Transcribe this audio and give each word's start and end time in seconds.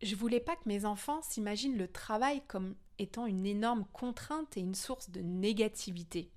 Je 0.00 0.14
voulais 0.14 0.38
pas 0.38 0.54
que 0.54 0.68
mes 0.68 0.84
enfants 0.84 1.22
s'imaginent 1.22 1.76
le 1.76 1.88
travail 1.88 2.40
comme 2.46 2.76
étant 3.00 3.26
une 3.26 3.46
énorme 3.46 3.84
contrainte 3.92 4.56
et 4.56 4.60
une 4.60 4.76
source 4.76 5.10
de 5.10 5.20
négativité. 5.20 6.30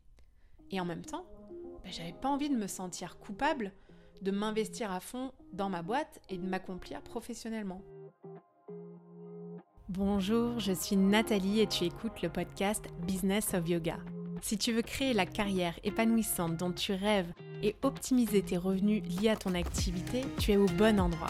Et 0.72 0.80
en 0.80 0.86
même 0.86 1.06
temps, 1.06 1.26
ben, 1.84 1.92
j'avais 1.92 2.14
pas 2.14 2.30
envie 2.30 2.50
de 2.50 2.56
me 2.56 2.68
sentir 2.68 3.20
coupable 3.20 3.72
de 4.24 4.32
m'investir 4.32 4.92
à 4.92 5.00
fond 5.00 5.32
dans 5.54 5.70
ma 5.70 5.84
boîte 5.84 6.22
et 6.30 6.38
de 6.38 6.46
m'accomplir 6.46 7.02
professionnellement. 7.02 7.82
Bonjour, 9.90 10.60
je 10.60 10.72
suis 10.72 10.96
Nathalie 10.96 11.60
et 11.60 11.68
tu 11.68 11.84
écoutes 11.84 12.22
le 12.22 12.30
podcast 12.30 12.86
Business 13.06 13.54
of 13.54 13.68
Yoga. 13.68 13.98
Si 14.42 14.58
tu 14.58 14.74
veux 14.74 14.82
créer 14.82 15.14
la 15.14 15.28
carrière 15.28 15.78
épanouissante 15.84 16.58
dont 16.58 16.72
tu 16.72 16.94
rêves 16.94 17.32
et 17.62 17.76
optimiser 17.84 18.42
tes 18.42 18.58
revenus 18.58 19.04
liés 19.04 19.30
à 19.30 19.36
ton 19.36 19.54
activité, 19.54 20.24
tu 20.40 20.52
es 20.52 20.58
au 20.58 20.66
bon 20.66 21.00
endroit. 21.00 21.30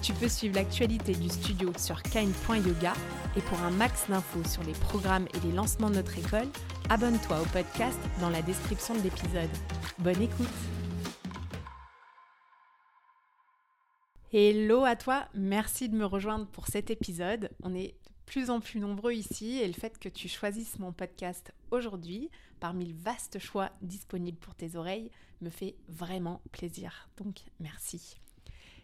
Tu 0.00 0.12
peux 0.12 0.28
suivre 0.28 0.54
l'actualité 0.54 1.12
du 1.12 1.28
studio 1.28 1.72
sur 1.76 2.02
kind.yoga 2.02 2.92
et 3.36 3.40
pour 3.40 3.58
un 3.60 3.70
max 3.70 4.08
d'infos 4.08 4.44
sur 4.44 4.62
les 4.62 4.72
programmes 4.72 5.26
et 5.34 5.46
les 5.46 5.52
lancements 5.52 5.90
de 5.90 5.96
notre 5.96 6.16
école, 6.18 6.48
abonne-toi 6.88 7.40
au 7.40 7.44
podcast 7.46 7.98
dans 8.20 8.30
la 8.30 8.40
description 8.42 8.94
de 8.94 9.00
l'épisode. 9.00 9.50
Bonne 9.98 10.22
écoute 10.22 10.46
Hello 14.32 14.84
à 14.84 14.94
toi, 14.94 15.26
merci 15.34 15.88
de 15.88 15.96
me 15.96 16.04
rejoindre 16.04 16.46
pour 16.46 16.68
cet 16.68 16.90
épisode. 16.90 17.50
On 17.62 17.74
est 17.74 17.88
de 17.88 18.10
plus 18.26 18.50
en 18.50 18.60
plus 18.60 18.78
nombreux 18.78 19.14
ici 19.14 19.58
et 19.58 19.66
le 19.66 19.72
fait 19.72 19.98
que 19.98 20.08
tu 20.08 20.28
choisisses 20.28 20.78
mon 20.78 20.92
podcast 20.92 21.52
aujourd'hui, 21.70 22.30
parmi 22.60 22.86
le 22.86 22.94
vaste 22.94 23.38
choix 23.38 23.70
disponible 23.82 24.38
pour 24.38 24.54
tes 24.54 24.76
oreilles, 24.76 25.10
me 25.40 25.50
fait 25.50 25.74
vraiment 25.88 26.40
plaisir. 26.52 27.08
Donc 27.16 27.40
merci. 27.58 28.18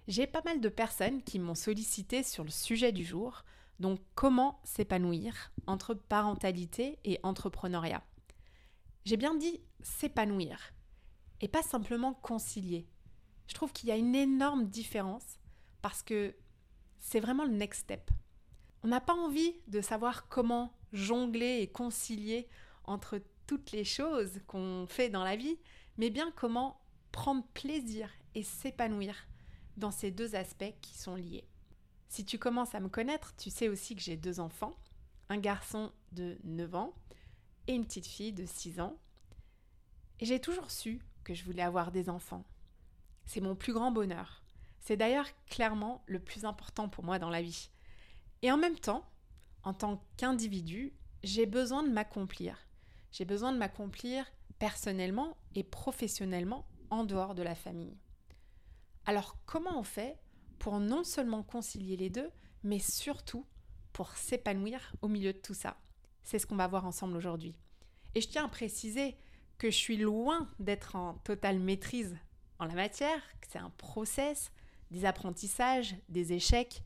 J'ai 0.07 0.27
pas 0.27 0.43
mal 0.45 0.61
de 0.61 0.69
personnes 0.69 1.23
qui 1.23 1.39
m'ont 1.39 1.55
sollicité 1.55 2.23
sur 2.23 2.45
le 2.45 2.51
sujet 2.51 2.93
du 2.93 3.05
jour, 3.05 3.43
donc 3.81 4.01
comment 4.15 4.61
s'épanouir 4.63 5.51
entre 5.67 5.95
parentalité 5.95 6.99
et 7.05 7.19
entrepreneuriat? 7.23 8.03
J'ai 9.07 9.17
bien 9.17 9.35
dit 9.35 9.61
s'épanouir 9.81 10.75
et 11.41 11.49
pas 11.49 11.63
simplement 11.63 12.13
concilier. 12.13 12.87
Je 13.47 13.55
trouve 13.55 13.73
qu'il 13.73 13.89
y 13.89 13.93
a 13.93 13.97
une 13.97 14.15
énorme 14.15 14.67
différence 14.67 15.39
parce 15.81 16.03
que 16.03 16.37
c'est 16.99 17.21
vraiment 17.21 17.45
le 17.45 17.53
next 17.53 17.83
step. 17.83 18.11
On 18.83 18.89
n'a 18.89 19.01
pas 19.01 19.15
envie 19.15 19.55
de 19.69 19.81
savoir 19.81 20.29
comment 20.29 20.77
jongler 20.93 21.61
et 21.61 21.67
concilier 21.67 22.47
entre 22.85 23.23
toutes 23.47 23.73
les 23.73 23.85
choses 23.85 24.41
qu'on 24.47 24.87
fait 24.87 25.09
dans 25.09 25.25
la 25.25 25.37
vie, 25.37 25.59
mais 25.97 26.11
bien 26.11 26.31
comment 26.37 26.79
prendre 27.11 27.47
plaisir 27.55 28.11
et 28.35 28.43
s'épanouir 28.43 29.15
dans 29.77 29.91
ces 29.91 30.11
deux 30.11 30.35
aspects 30.35 30.75
qui 30.81 30.97
sont 30.97 31.17
liés. 31.17 31.47
Si 32.09 32.25
tu 32.25 32.39
commences 32.39 32.75
à 32.75 32.81
me 32.81 32.89
connaître, 32.89 33.35
tu 33.37 33.51
sais 33.51 33.69
aussi 33.69 33.97
que 33.97 34.03
j'ai 34.03 34.17
deux 34.17 34.41
enfants, 34.41 34.77
un 35.29 35.39
garçon 35.39 35.93
de 36.13 36.39
9 36.45 36.75
ans 36.75 36.95
et 37.67 37.75
une 37.75 37.85
petite 37.85 38.07
fille 38.07 38.33
de 38.33 38.47
6 38.47 38.81
ans. 38.81 38.97
Et 40.21 40.27
j'ai 40.27 40.41
toujours 40.41 40.71
su 40.71 41.01
que 41.25 41.35
je 41.35 41.45
voulais 41.45 41.63
avoir 41.63 41.91
des 41.91 42.09
enfants. 42.09 42.45
C'est 43.27 43.41
mon 43.41 43.57
plus 43.57 43.73
grand 43.73 43.91
bonheur. 43.91 44.43
C'est 44.81 44.97
d'ailleurs 44.97 45.27
clairement 45.47 46.05
le 46.07 46.21
plus 46.21 46.45
important 46.45 46.89
pour 46.89 47.05
moi 47.05 47.19
dans 47.19 47.31
la 47.31 47.43
vie. 47.43 47.71
Et 48.43 48.53
en 48.53 48.59
même 48.59 48.79
temps, 48.79 49.09
en 49.63 49.73
tant 49.73 50.05
qu'individu, 50.17 50.93
j'ai 51.23 51.47
besoin 51.47 51.83
de 51.83 51.89
m'accomplir. 51.89 52.59
J'ai 53.11 53.25
besoin 53.25 53.53
de 53.53 53.59
m'accomplir 53.59 54.31
personnellement 54.59 55.37
et 55.55 55.65
professionnellement 55.65 56.67
en 56.91 57.05
dehors 57.05 57.35
de 57.35 57.43
la 57.43 57.55
famille. 57.55 57.97
Alors 59.07 59.37
comment 59.45 59.79
on 59.79 59.83
fait 59.83 60.19
pour 60.59 60.81
non 60.81 61.05
seulement 61.05 61.43
concilier 61.43 61.97
les 61.97 62.11
deux, 62.11 62.31
mais 62.63 62.79
surtout 62.79 63.47
pour 63.93 64.17
s'épanouir 64.17 64.95
au 65.03 65.09
milieu 65.09 65.33
de 65.33 65.39
tout 65.39 65.55
ça? 65.55 65.77
C'est 66.23 66.39
ce 66.39 66.47
qu'on 66.47 66.57
va 66.57 66.69
voir 66.69 66.87
ensemble 66.87 67.17
aujourd'hui. 67.17 67.55
Et 68.15 68.21
je 68.21 68.29
tiens 68.29 68.47
à 68.47 68.49
préciser 68.49 69.17
que 69.59 69.71
je 69.71 69.77
suis 69.77 69.99
loin 69.99 70.49
d'être 70.59 70.97
en 70.97 71.15
totale 71.15 71.59
maîtrise 71.59 72.17
en 72.59 72.65
la 72.65 72.75
matière, 72.75 73.21
que 73.41 73.47
c'est 73.51 73.59
un 73.59 73.71
process, 73.71 74.51
des 74.91 75.05
apprentissages, 75.05 75.97
des 76.09 76.33
échecs. 76.33 76.83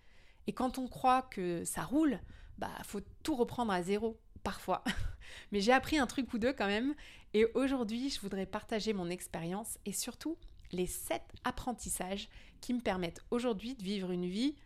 Et 0.47 0.53
quand 0.53 0.79
on 0.79 0.89
croit 0.89 1.23
que 1.23 1.65
ça 1.65 1.83
roule, 1.83 2.19
bah 2.57 2.71
faut 2.83 3.01
tout 3.23 3.37
reprendre 3.37 3.73
à 3.73 3.83
zéro 3.83 4.19
parfois. 4.43 4.83
Mais 5.53 5.61
j'ai 5.61 5.73
appris 5.73 5.99
un 5.99 6.07
truc 6.07 6.33
ou 6.33 6.39
deux 6.39 6.53
quand 6.53 6.67
même 6.67 6.95
et 7.35 7.47
aujourd'hui, 7.55 8.09
je 8.11 8.21
voudrais 8.21 8.47
partager 8.47 8.93
mon 8.93 9.11
expérience 9.11 9.79
et 9.85 9.93
surtout 9.93 10.39
les 10.73 10.87
sept 10.87 11.23
apprentissages 11.45 12.29
qui 12.61 12.75
me 12.75 12.81
permettent 12.81 13.23
aujourd'hui 13.31 13.75
de 13.75 13.83
vivre 13.83 14.11
une 14.11 14.27
vie 14.27 14.57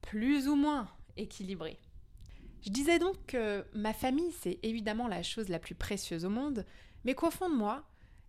plus 0.00 0.48
ou 0.48 0.56
moins 0.56 0.88
équilibrée. 1.16 1.78
Je 2.64 2.70
disais 2.70 2.98
donc 2.98 3.16
que 3.26 3.64
ma 3.74 3.92
famille, 3.92 4.32
c'est 4.40 4.58
évidemment 4.62 5.08
la 5.08 5.22
chose 5.22 5.48
la 5.48 5.58
plus 5.58 5.74
précieuse 5.74 6.24
au 6.24 6.30
monde, 6.30 6.64
mais 7.04 7.14
qu'au 7.14 7.30
fond 7.30 7.50
de 7.50 7.56
moi, 7.56 7.84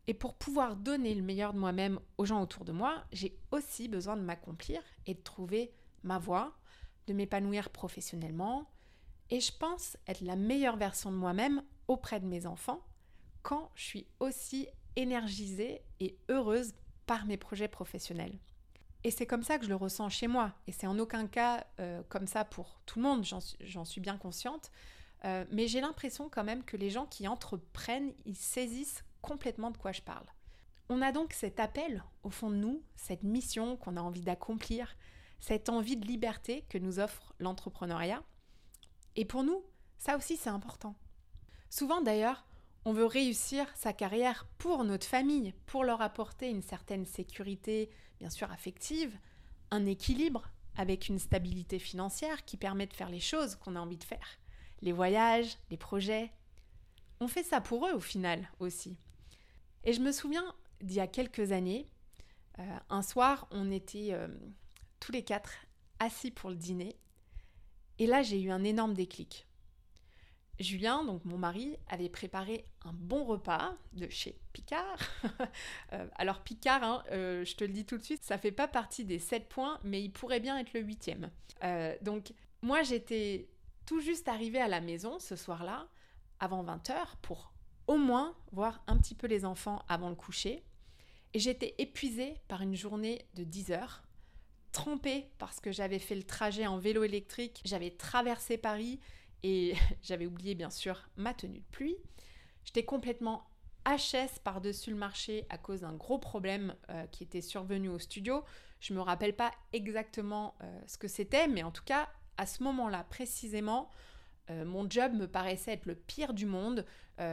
et 0.08 0.14
pour 0.14 0.34
pouvoir 0.34 0.76
donner 0.76 1.14
le 1.16 1.22
meilleur 1.22 1.54
de 1.54 1.60
moi-même 1.60 2.00
aux 2.18 2.26
gens 2.26 2.42
autour 2.42 2.66
de 2.66 2.72
moi, 2.72 3.06
j'ai 3.12 3.38
aussi 3.52 3.88
besoin 3.88 4.18
de 4.18 4.22
m'accomplir 4.22 4.82
et 5.06 5.14
de 5.14 5.22
trouver 5.22 5.72
ma 6.04 6.18
voie, 6.18 6.58
de 7.08 7.14
m'épanouir 7.14 7.70
professionnellement, 7.70 8.70
et 9.30 9.40
je 9.40 9.52
pense 9.52 9.98
être 10.08 10.22
la 10.22 10.36
meilleure 10.36 10.78
version 10.78 11.12
de 11.12 11.18
moi-même 11.18 11.64
auprès 11.88 12.20
de 12.20 12.26
mes 12.26 12.46
enfants 12.46 12.84
quand 13.42 13.72
je 13.76 13.84
suis 13.84 14.08
aussi 14.20 14.68
énergisée 14.96 15.82
et 16.00 16.18
heureuse 16.30 16.74
par 17.06 17.26
mes 17.26 17.38
projets 17.38 17.68
professionnels. 17.68 18.38
Et 19.04 19.12
c'est 19.12 19.26
comme 19.26 19.44
ça 19.44 19.58
que 19.58 19.66
je 19.66 19.70
le 19.70 19.76
ressens 19.76 20.10
chez 20.10 20.28
moi. 20.28 20.54
Et 20.68 20.72
c'est 20.72 20.88
en 20.88 20.98
aucun 20.98 21.28
cas 21.28 21.66
euh, 21.80 22.02
comme 22.10 22.28
ça 22.28 22.46
pour 22.46 22.80
tout 22.86 23.00
le 23.00 23.04
monde, 23.04 23.26
j'en 23.26 23.86
suis 23.86 24.02
bien 24.02 24.18
consciente. 24.18 24.72
Euh, 25.26 25.46
mais 25.52 25.68
j'ai 25.68 25.82
l'impression 25.82 26.30
quand 26.30 26.44
même 26.44 26.64
que 26.64 26.78
les 26.78 26.90
gens 26.90 27.06
qui 27.06 27.28
entreprennent, 27.28 28.14
ils 28.26 28.36
saisissent 28.36 29.04
complètement 29.22 29.72
de 29.72 29.78
quoi 29.78 29.92
je 29.92 30.02
parle. 30.02 30.26
On 30.90 31.02
a 31.02 31.12
donc 31.12 31.34
cet 31.34 31.60
appel 31.60 32.04
au 32.24 32.30
fond 32.30 32.50
de 32.50 32.56
nous, 32.56 32.84
cette 32.96 33.24
mission 33.24 33.78
qu'on 33.78 33.96
a 33.96 34.02
envie 34.02 34.22
d'accomplir, 34.22 34.96
cette 35.40 35.70
envie 35.70 35.98
de 35.98 36.06
liberté 36.06 36.66
que 36.70 36.78
nous 36.78 37.00
offre 37.00 37.34
l'entrepreneuriat. 37.40 38.22
Et 39.16 39.26
pour 39.26 39.44
nous, 39.44 39.64
ça 39.98 40.18
aussi 40.18 40.36
c'est 40.36 40.50
important. 40.50 40.96
Souvent 41.70 42.02
d'ailleurs, 42.02 42.46
on 42.86 42.94
veut 42.94 43.06
réussir 43.06 43.66
sa 43.76 43.94
carrière 43.94 44.46
pour 44.58 44.84
notre 44.84 45.08
famille, 45.08 45.54
pour 45.66 45.84
leur 45.84 46.02
apporter 46.02 46.50
une 46.50 46.62
certaine 46.62 47.06
sécurité, 47.06 47.90
bien 48.20 48.30
sûr 48.30 48.52
affective, 48.52 49.18
un 49.72 49.86
équilibre 49.86 50.50
avec 50.76 51.08
une 51.08 51.20
stabilité 51.20 51.80
financière 51.80 52.46
qui 52.46 52.58
permet 52.58 52.88
de 52.88 52.94
faire 52.94 53.10
les 53.10 53.20
choses 53.20 53.56
qu'on 53.56 53.76
a 53.76 53.80
envie 53.80 53.98
de 53.98 54.04
faire. 54.04 54.38
Les 54.82 54.92
voyages, 54.92 55.58
les 55.70 55.78
projets. 55.78 56.32
On 57.20 57.28
fait 57.28 57.44
ça 57.44 57.62
pour 57.62 57.88
eux 57.88 57.94
au 57.94 58.00
final 58.00 58.50
aussi. 58.60 58.98
Et 59.86 59.94
je 59.94 60.02
me 60.02 60.12
souviens 60.12 60.54
d'il 60.82 60.98
y 60.98 61.00
a 61.00 61.08
quelques 61.08 61.52
années, 61.52 61.88
euh, 62.60 62.78
un 62.90 63.02
soir, 63.02 63.48
on 63.52 63.72
était 63.72 64.10
euh, 64.12 64.28
tous 65.00 65.12
les 65.12 65.24
quatre 65.24 65.54
assis 66.00 66.32
pour 66.32 66.50
le 66.50 66.56
dîner. 66.56 66.98
Et 68.00 68.08
là, 68.08 68.24
j'ai 68.24 68.42
eu 68.42 68.52
un 68.52 68.64
énorme 68.64 68.94
déclic. 68.94 69.48
Julien, 70.60 71.04
donc 71.04 71.26
mon 71.26 71.38
mari, 71.38 71.78
avait 71.90 72.10
préparé 72.10 72.66
un 72.86 72.94
bon 72.94 73.24
repas 73.24 73.76
de 73.94 74.08
chez 74.10 74.40
Picard. 74.52 74.98
Euh, 75.92 76.08
alors 76.16 76.40
Picard, 76.40 76.84
hein, 76.84 77.04
euh, 77.12 77.46
je 77.46 77.56
te 77.56 77.64
le 77.64 77.72
dis 77.72 77.86
tout 77.86 77.98
de 77.98 78.04
suite, 78.04 78.24
ça 78.24 78.40
fait 78.40 78.52
pas 78.52 78.68
partie 78.68 79.06
des 79.06 79.20
7 79.20 79.48
points, 79.48 79.80
mais 79.84 80.02
il 80.02 80.12
pourrait 80.12 80.40
bien 80.40 80.58
être 80.58 80.74
le 80.74 80.82
huitième. 80.82 81.30
Euh, 81.64 81.96
donc 82.02 82.34
moi 82.64 82.82
j'étais 82.82 83.48
tout 83.86 84.00
juste 84.00 84.28
arrivée 84.28 84.60
à 84.60 84.68
la 84.68 84.82
maison 84.82 85.20
ce 85.20 85.36
soir-là, 85.36 85.88
avant 86.40 86.64
20h, 86.64 86.96
pour 87.22 87.54
au 87.86 87.98
moins 87.98 88.36
voir 88.52 88.84
un 88.88 88.98
petit 88.98 89.14
peu 89.14 89.28
les 89.28 89.46
enfants 89.46 89.84
avant 89.88 90.10
le 90.10 90.16
coucher. 90.16 90.64
Et 91.34 91.40
j'étais 91.40 91.76
épuisée 91.78 92.36
par 92.48 92.62
une 92.62 92.76
journée 92.76 93.26
de 93.36 93.44
10 93.44 93.72
heures, 93.72 94.04
trempée 94.72 95.30
parce 95.38 95.60
que 95.60 95.72
j'avais 95.72 96.00
fait 96.00 96.16
le 96.16 96.24
trajet 96.24 96.66
en 96.66 96.78
vélo 96.78 97.04
électrique, 97.04 97.62
j'avais 97.66 97.92
traversé 97.92 98.58
Paris, 98.58 99.00
et 99.44 99.76
j'avais 100.02 100.26
oublié 100.26 100.56
bien 100.56 100.70
sûr 100.70 101.10
ma 101.16 101.34
tenue 101.34 101.60
de 101.60 101.66
pluie. 101.72 101.98
J'étais 102.66 102.84
complètement 102.84 103.46
HS 103.86 104.40
par-dessus 104.44 104.92
le 104.92 104.96
marché 104.96 105.46
à 105.50 105.58
cause 105.58 105.82
d'un 105.82 105.94
gros 105.94 106.18
problème 106.18 106.76
euh, 106.90 107.06
qui 107.08 107.24
était 107.24 107.42
survenu 107.42 107.90
au 107.90 108.00
studio. 108.00 108.44
Je 108.80 108.94
ne 108.94 109.00
me 109.00 109.04
rappelle 109.04 109.36
pas 109.36 109.52
exactement 109.74 110.56
euh, 110.62 110.80
ce 110.88 110.98
que 110.98 111.08
c'était, 111.08 111.48
mais 111.48 111.64
en 111.64 111.72
tout 111.72 111.84
cas, 111.84 112.10
à 112.38 112.46
ce 112.46 112.64
moment-là 112.64 113.04
précisément, 113.10 113.90
Euh, 114.50 114.66
mon 114.66 114.90
job 114.90 115.14
me 115.14 115.26
paraissait 115.26 115.72
être 115.72 115.86
le 115.86 115.96
pire 115.96 116.34
du 116.34 116.46
monde. 116.46 116.86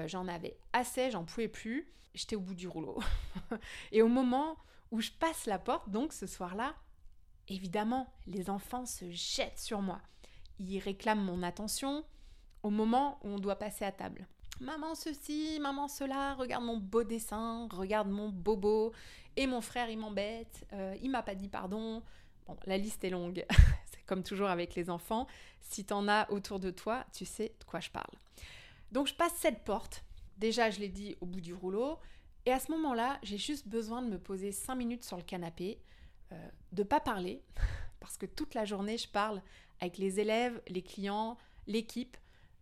J'en 0.07 0.29
avais 0.29 0.57
assez, 0.73 1.11
j'en 1.11 1.25
pouvais 1.25 1.49
plus. 1.49 1.93
J'étais 2.15 2.37
au 2.37 2.41
bout 2.41 2.55
du 2.55 2.69
rouleau. 2.69 3.03
et 3.93 4.01
au 4.01 4.07
moment 4.09 4.57
où 4.93 5.01
je 5.01 5.11
passe 5.11 5.47
la 5.47 5.59
porte, 5.59 5.91
donc 5.91 6.13
ce 6.13 6.29
soir-là, 6.29 6.77
évidemment, 7.49 8.07
les 8.27 8.49
enfants 8.49 8.87
se 8.87 9.11
jettent 9.11 9.59
sur 9.59 9.83
moi. 9.83 10.01
Ils 10.61 10.79
réclament 10.79 11.25
mon 11.25 11.43
attention 11.43 12.05
au 12.63 12.71
moment 12.71 13.19
où 13.25 13.29
on 13.29 13.39
doit 13.39 13.57
passer 13.57 13.85
à 13.85 13.93
table. 13.93 14.27
Maman 14.61 14.95
ceci, 14.95 15.59
maman 15.59 15.89
cela, 15.89 16.35
regarde 16.35 16.65
mon 16.65 16.77
beau 16.77 17.03
dessin, 17.03 17.67
regarde 17.73 18.11
mon 18.11 18.29
bobo. 18.29 18.93
Et 19.37 19.47
mon 19.47 19.63
frère, 19.63 19.89
il 19.89 19.99
m'embête, 19.99 20.67
euh, 20.75 20.95
il 21.03 21.11
m'a 21.11 21.23
pas 21.23 21.35
dit 21.35 21.49
pardon. 21.49 22.03
Bon, 22.47 22.57
la 22.67 22.77
liste 22.77 23.03
est 23.05 23.11
longue. 23.11 23.47
C'est 23.91 24.05
comme 24.05 24.23
toujours 24.23 24.49
avec 24.49 24.75
les 24.75 24.91
enfants. 24.91 25.27
Si 25.61 25.87
t'en 25.87 26.07
as 26.09 26.31
autour 26.31 26.61
de 26.61 26.71
toi, 26.71 27.07
tu 27.15 27.25
sais 27.25 27.55
de 27.59 27.65
quoi 27.65 27.81
je 27.81 27.91
parle. 27.91 28.13
Donc 28.93 29.07
je 29.07 29.15
passe 29.15 29.33
cette 29.37 29.65
porte. 29.65 30.05
Déjà, 30.37 30.69
je 30.69 30.81
l'ai 30.81 30.89
dit 30.89 31.17
au 31.23 31.27
bout 31.27 31.41
du 31.41 31.55
rouleau. 31.55 31.99
Et 32.45 32.53
à 32.53 32.59
ce 32.59 32.71
moment-là, 32.73 33.19
j'ai 33.23 33.39
juste 33.39 33.67
besoin 33.67 34.03
de 34.03 34.09
me 34.09 34.19
poser 34.19 34.53
5 34.53 34.75
minutes 34.75 35.05
sur 35.05 35.17
le 35.17 35.23
canapé, 35.23 35.79
euh, 36.33 36.49
de 36.73 36.83
pas 36.83 37.01
parler, 37.01 37.43
parce 38.01 38.17
que 38.17 38.27
toute 38.27 38.55
la 38.55 38.65
journée, 38.65 38.99
je 38.99 39.09
parle 39.09 39.43
avec 39.81 39.99
les 39.99 40.21
élèves, 40.21 40.61
les 40.69 40.83
clients, 40.83 41.37
l'équipe, 41.67 42.17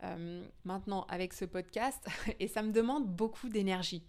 euh, 0.05 0.44
maintenant 0.65 1.06
avec 1.09 1.32
ce 1.32 1.44
podcast, 1.44 2.06
et 2.41 2.49
ça 2.49 2.62
me 2.62 2.73
demande 2.73 3.06
beaucoup 3.06 3.49
d'énergie. 3.49 4.05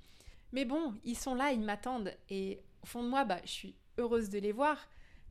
Mais 0.52 0.66
bon, 0.66 0.96
ils 1.04 1.18
sont 1.18 1.36
là, 1.36 1.52
ils 1.52 1.62
m'attendent, 1.62 2.14
et 2.30 2.62
au 2.84 2.86
fond 2.86 3.04
de 3.04 3.10
moi, 3.10 3.26
bah, 3.26 3.40
je 3.44 3.52
suis 3.52 3.76
heureuse 3.98 4.30
de 4.30 4.40
les 4.40 4.52
voir, 4.52 4.78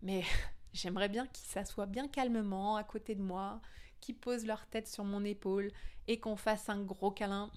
mais 0.02 0.22
j'aimerais 0.72 1.08
bien 1.08 1.26
qu'ils 1.26 1.46
s'assoient 1.46 1.86
bien 1.86 2.08
calmement 2.08 2.76
à 2.76 2.84
côté 2.84 3.14
de 3.14 3.22
moi, 3.22 3.60
qu'ils 4.00 4.16
posent 4.16 4.46
leur 4.46 4.66
tête 4.66 4.88
sur 4.88 5.04
mon 5.04 5.24
épaule 5.24 5.70
et 6.06 6.20
qu'on 6.20 6.36
fasse 6.36 6.68
un 6.68 6.82
gros 6.82 7.10
câlin. 7.10 7.50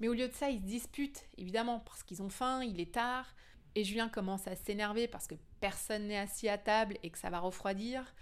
Mais 0.00 0.08
au 0.08 0.14
lieu 0.14 0.28
de 0.28 0.32
ça, 0.32 0.50
ils 0.50 0.60
se 0.60 0.66
disputent, 0.66 1.26
évidemment, 1.38 1.80
parce 1.80 2.02
qu'ils 2.02 2.22
ont 2.22 2.28
faim, 2.28 2.62
il 2.62 2.80
est 2.80 2.92
tard, 2.92 3.34
et 3.76 3.84
Julien 3.84 4.08
commence 4.08 4.48
à 4.48 4.56
s'énerver 4.56 5.06
parce 5.06 5.26
que 5.26 5.34
personne 5.60 6.06
n'est 6.06 6.18
assis 6.18 6.48
à 6.48 6.56
table 6.56 6.96
et 7.02 7.10
que 7.10 7.18
ça 7.18 7.28
va 7.28 7.40
refroidir. 7.40 8.14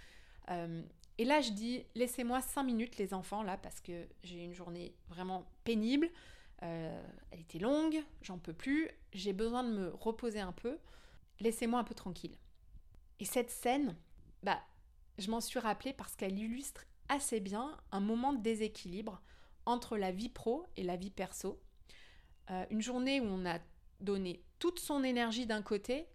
Euh, 0.51 0.83
et 1.17 1.25
là, 1.25 1.41
je 1.41 1.51
dis, 1.51 1.83
laissez-moi 1.95 2.41
5 2.41 2.63
minutes 2.63 2.97
les 2.97 3.13
enfants, 3.13 3.41
là, 3.41 3.57
parce 3.57 3.79
que 3.79 4.07
j'ai 4.23 4.43
une 4.43 4.53
journée 4.53 4.95
vraiment 5.07 5.49
pénible. 5.63 6.09
Euh, 6.63 7.03
elle 7.31 7.39
était 7.39 7.59
longue, 7.59 8.03
j'en 8.21 8.37
peux 8.37 8.53
plus, 8.53 8.89
j'ai 9.13 9.33
besoin 9.33 9.63
de 9.63 9.69
me 9.69 9.89
reposer 9.93 10.39
un 10.39 10.51
peu. 10.51 10.77
Laissez-moi 11.39 11.79
un 11.79 11.83
peu 11.83 11.95
tranquille. 11.95 12.37
Et 13.19 13.25
cette 13.25 13.49
scène, 13.49 13.95
bah, 14.43 14.59
je 15.17 15.31
m'en 15.31 15.41
suis 15.41 15.59
rappelée 15.59 15.93
parce 15.93 16.15
qu'elle 16.15 16.37
illustre 16.37 16.85
assez 17.07 17.39
bien 17.39 17.77
un 17.91 17.99
moment 17.99 18.33
de 18.33 18.41
déséquilibre 18.41 19.21
entre 19.65 19.97
la 19.97 20.11
vie 20.11 20.29
pro 20.29 20.65
et 20.75 20.83
la 20.83 20.97
vie 20.97 21.11
perso. 21.11 21.61
Euh, 22.51 22.65
une 22.69 22.81
journée 22.81 23.21
où 23.21 23.25
on 23.25 23.45
a 23.45 23.59
donné 24.01 24.43
toute 24.59 24.79
son 24.79 25.03
énergie 25.03 25.45
d'un 25.45 25.61
côté 25.61 26.07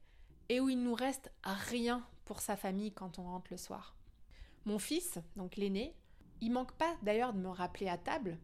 et 0.48 0.60
où 0.60 0.68
il 0.68 0.82
nous 0.82 0.94
reste 0.94 1.32
rien 1.42 2.06
pour 2.24 2.40
sa 2.40 2.56
famille 2.56 2.92
quand 2.92 3.18
on 3.18 3.24
rentre 3.24 3.50
le 3.50 3.56
soir. 3.56 3.96
Mon 4.64 4.78
fils, 4.78 5.18
donc 5.36 5.56
l'aîné, 5.56 5.94
il 6.40 6.52
manque 6.52 6.72
pas 6.72 6.96
d'ailleurs 7.02 7.32
de 7.32 7.38
me 7.38 7.48
rappeler 7.48 7.88
à 7.88 7.98
table 7.98 8.38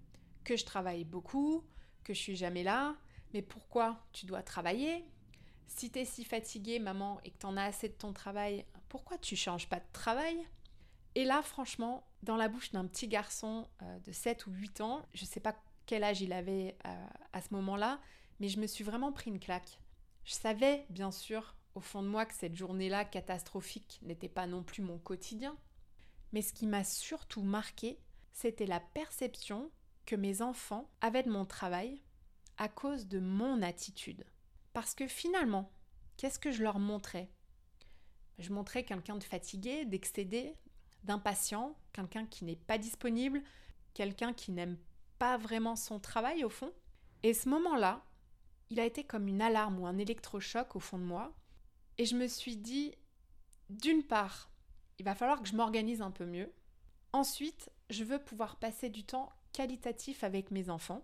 que 0.45 0.57
je 0.57 0.65
travaille 0.65 1.05
beaucoup, 1.05 1.65
que 2.05 2.15
je 2.15 2.21
suis 2.21 2.37
jamais 2.37 2.63
là, 2.63 2.97
mais 3.35 3.43
pourquoi 3.43 3.99
tu 4.13 4.27
dois 4.27 4.43
travailler? 4.43 5.05
Si 5.67 5.91
tu 5.91 5.99
es 5.99 6.05
si 6.05 6.25
fatigué, 6.25 6.79
maman, 6.79 7.21
et 7.25 7.31
que 7.31 7.39
tu 7.39 7.47
en 7.47 7.57
as 7.57 7.65
assez 7.65 7.89
de 7.89 7.95
ton 7.95 8.13
travail, 8.13 8.65
pourquoi 8.89 9.19
tu 9.19 9.37
changes 9.37 9.69
pas 9.69 9.81
de 9.81 9.93
travail? 9.93 10.37
Et 11.15 11.25
là, 11.25 11.43
franchement, 11.43 12.07
dans 12.23 12.37
la 12.37 12.49
bouche 12.49 12.73
d'un 12.73 12.87
petit 12.87 13.09
garçon 13.09 13.67
euh, 13.83 13.99
de 14.01 14.13
7 14.13 14.47
ou 14.47 14.53
8 14.53 14.81
ans, 14.83 15.03
je 15.15 15.25
sais 15.25 15.41
pas 15.41 15.57
quel 15.87 16.05
âge 16.05 16.21
il 16.21 16.33
avait 16.33 16.77
euh, 16.87 17.07
à 17.33 17.41
ce 17.41 17.53
moment-là, 17.55 18.01
mais 18.39 18.49
je 18.49 18.61
me 18.61 18.67
suis 18.67 18.85
vraiment 18.85 19.13
pris 19.13 19.31
une 19.31 19.41
claque. 19.41 19.79
Je 20.25 20.35
savais, 20.35 20.85
bien 20.91 21.11
sûr, 21.11 21.55
au 21.75 21.81
fond 21.81 22.03
de 22.03 22.09
moi, 22.09 22.27
que 22.27 22.35
cette 22.35 22.55
journée-là 22.55 23.05
catastrophique 23.05 23.99
n'était 24.03 24.29
pas 24.29 24.47
non 24.47 24.63
plus 24.63 24.83
mon 24.83 24.99
quotidien. 24.99 25.57
Mais 26.33 26.43
ce 26.43 26.53
qui 26.53 26.67
m'a 26.67 26.85
surtout 26.85 27.43
marqué, 27.43 27.99
c'était 28.33 28.67
la 28.67 28.81
perception 28.81 29.71
que 30.05 30.17
mes 30.17 30.43
enfants 30.43 30.91
avaient 31.01 31.23
de 31.23 31.31
mon 31.31 31.45
travail 31.45 32.03
à 32.59 32.69
cause 32.69 33.07
de 33.07 33.19
mon 33.19 33.63
attitude. 33.63 34.25
Parce 34.73 34.95
que 34.95 35.07
finalement, 35.07 35.73
qu'est-ce 36.17 36.39
que 36.39 36.51
je 36.51 36.63
leur 36.63 36.79
montrais? 36.79 37.31
Je 38.39 38.53
montrais 38.53 38.85
quelqu'un 38.85 39.17
de 39.17 39.25
fatigué, 39.25 39.85
d'excédé, 39.85 40.55
d'impatient, 41.05 41.77
quelqu'un 41.93 42.27
qui 42.27 42.45
n'est 42.45 42.57
pas 42.57 42.79
disponible, 42.79 43.43
quelqu'un 43.95 44.33
qui 44.33 44.53
n'aime 44.53 44.79
pas 45.19 45.39
vraiment 45.39 45.77
son 45.77 45.99
travail 45.99 46.45
au 46.45 46.51
fond. 46.51 46.73
Et 47.23 47.33
ce 47.33 47.49
moment-là, 47.49 48.05
il 48.69 48.81
a 48.81 48.85
été 48.85 49.05
comme 49.05 49.29
une 49.29 49.41
alarme 49.41 49.79
ou 49.79 49.87
un 49.87 49.99
électrochoc 49.99 50.77
au 50.77 50.81
fond 50.81 50.99
de 50.99 51.05
moi. 51.05 51.35
Et 51.99 52.05
je 52.05 52.17
me 52.17 52.27
suis 52.27 52.57
dit, 52.57 52.95
d'une 53.71 54.03
part, 54.03 54.51
il 54.99 55.05
va 55.05 55.15
falloir 55.15 55.43
que 55.43 55.49
je 55.49 55.57
m'organise 55.57 56.03
un 56.03 56.11
peu 56.11 56.25
mieux. 56.25 56.53
Ensuite, 57.13 57.71
je 57.91 58.05
veux 58.05 58.19
pouvoir 58.19 58.57
passer 58.57 58.89
du 58.89 59.05
temps 59.05 59.31
qualitatif 59.53 60.25
avec 60.25 60.51
mes 60.51 60.71
enfants. 60.71 61.03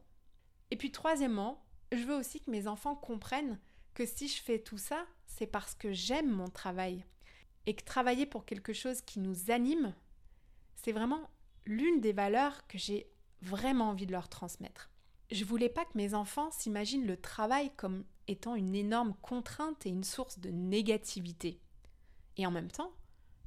Et 0.71 0.77
puis 0.77 0.93
troisièmement, 0.93 1.65
je 1.93 2.05
veux 2.05 2.15
aussi 2.15 2.41
que 2.41 2.51
mes 2.51 2.67
enfants 2.67 2.97
comprennent 2.97 3.59
que 3.95 4.07
si 4.07 4.29
je 4.29 4.43
fais 4.43 4.59
tout 4.59 4.79
ça, 4.79 5.07
c'est 5.27 5.47
parce 5.47 5.75
que 5.75 5.93
j'aime 5.93 6.31
mon 6.31 6.49
travail. 6.49 7.05
Et 7.67 7.75
que 7.75 7.85
travailler 7.85 8.27
pour 8.27 8.45
quelque 8.45 8.73
chose 8.73 9.03
qui 9.03 9.21
nous 9.21 9.51
anime, 9.51 9.95
c'est 10.75 10.93
vraiment 10.93 11.31
l'une 11.65 12.01
des 12.01 12.13
valeurs 12.13 12.67
que 12.67 12.79
j'ai 12.79 13.07
vraiment 13.41 13.91
envie 13.91 14.07
de 14.07 14.13
leur 14.13 14.29
transmettre. 14.29 14.91
Je 15.31 15.45
voulais 15.45 15.69
pas 15.69 15.85
que 15.85 15.97
mes 15.97 16.15
enfants 16.15 16.51
s'imaginent 16.51 17.07
le 17.07 17.17
travail 17.17 17.71
comme 17.77 18.05
étant 18.29 18.55
une 18.55 18.75
énorme 18.75 19.15
contrainte 19.23 19.87
et 19.87 19.91
une 19.91 20.05
source 20.05 20.39
de 20.39 20.51
négativité. 20.51 21.61
Et 22.37 22.47
en 22.47 22.51
même 22.51 22.71
temps, 22.71 22.93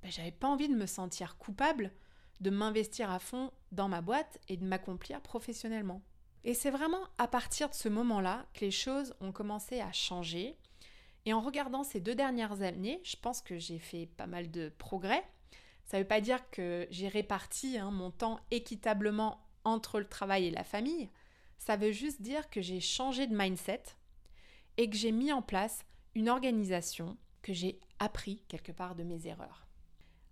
ben, 0.06 0.12
j'avais 0.12 0.30
pas 0.30 0.50
envie 0.50 0.70
de 0.70 0.76
me 0.76 0.86
sentir 0.86 1.36
coupable 1.36 1.92
de 2.40 2.52
m'investir 2.52 3.10
à 3.10 3.18
fond 3.18 3.50
dans 3.72 3.88
ma 3.88 4.02
boîte 4.02 4.40
et 4.50 4.56
de 4.56 4.64
m'accomplir 4.64 5.20
professionnellement. 5.20 6.04
Et 6.44 6.54
c'est 6.54 6.70
vraiment 6.70 7.02
à 7.18 7.28
partir 7.28 7.70
de 7.70 7.74
ce 7.74 7.90
moment-là 7.90 8.46
que 8.54 8.60
les 8.60 8.70
choses 8.70 9.16
ont 9.20 9.32
commencé 9.32 9.82
à 9.82 9.92
changer. 9.92 10.60
Et 11.26 11.34
en 11.34 11.42
regardant 11.42 11.84
ces 11.84 12.02
deux 12.02 12.14
dernières 12.14 12.62
années, 12.62 13.02
je 13.04 13.16
pense 13.16 13.42
que 13.42 13.58
j'ai 13.58 13.80
fait 13.80 14.06
pas 14.06 14.28
mal 14.28 14.52
de 14.52 14.70
progrès. 14.78 15.24
Ça 15.86 15.98
ne 15.98 16.04
veut 16.04 16.08
pas 16.08 16.22
dire 16.22 16.52
que 16.52 16.88
j'ai 16.92 17.08
réparti 17.08 17.80
hein, 17.80 17.90
mon 17.90 18.12
temps 18.12 18.40
équitablement 18.52 19.40
entre 19.64 19.98
le 19.98 20.08
travail 20.08 20.46
et 20.46 20.52
la 20.52 20.64
famille. 20.64 21.10
Ça 21.58 21.78
veut 21.78 21.92
juste 21.92 22.22
dire 22.22 22.52
que 22.52 22.62
j'ai 22.62 22.80
changé 22.80 23.26
de 23.26 23.36
mindset 23.36 23.82
et 24.78 24.88
que 24.88 24.98
j'ai 24.98 25.12
mis 25.12 25.32
en 25.32 25.42
place 25.42 25.84
une 26.14 26.30
organisation, 26.30 27.18
que 27.42 27.54
j'ai 27.54 27.80
appris 27.98 28.44
quelque 28.48 28.72
part 28.72 28.94
de 28.94 29.04
mes 29.04 29.26
erreurs. 29.26 29.65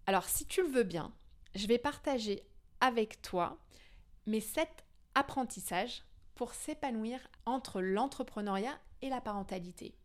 Alors 0.06 0.26
si 0.26 0.46
tu 0.46 0.62
le 0.62 0.70
veux 0.70 0.84
bien, 0.84 1.14
je 1.56 1.68
vais 1.68 1.78
partager 1.78 2.44
avec 2.82 3.22
toi 3.22 3.58
mes 4.26 4.42
sept 4.42 4.84
apprentissages 5.16 6.04
pour 6.36 6.54
s'épanouir 6.54 7.20
entre 7.46 7.82
l'entrepreneuriat 7.82 8.78
et 9.02 9.10
la 9.10 9.22
parentalité. 9.22 9.96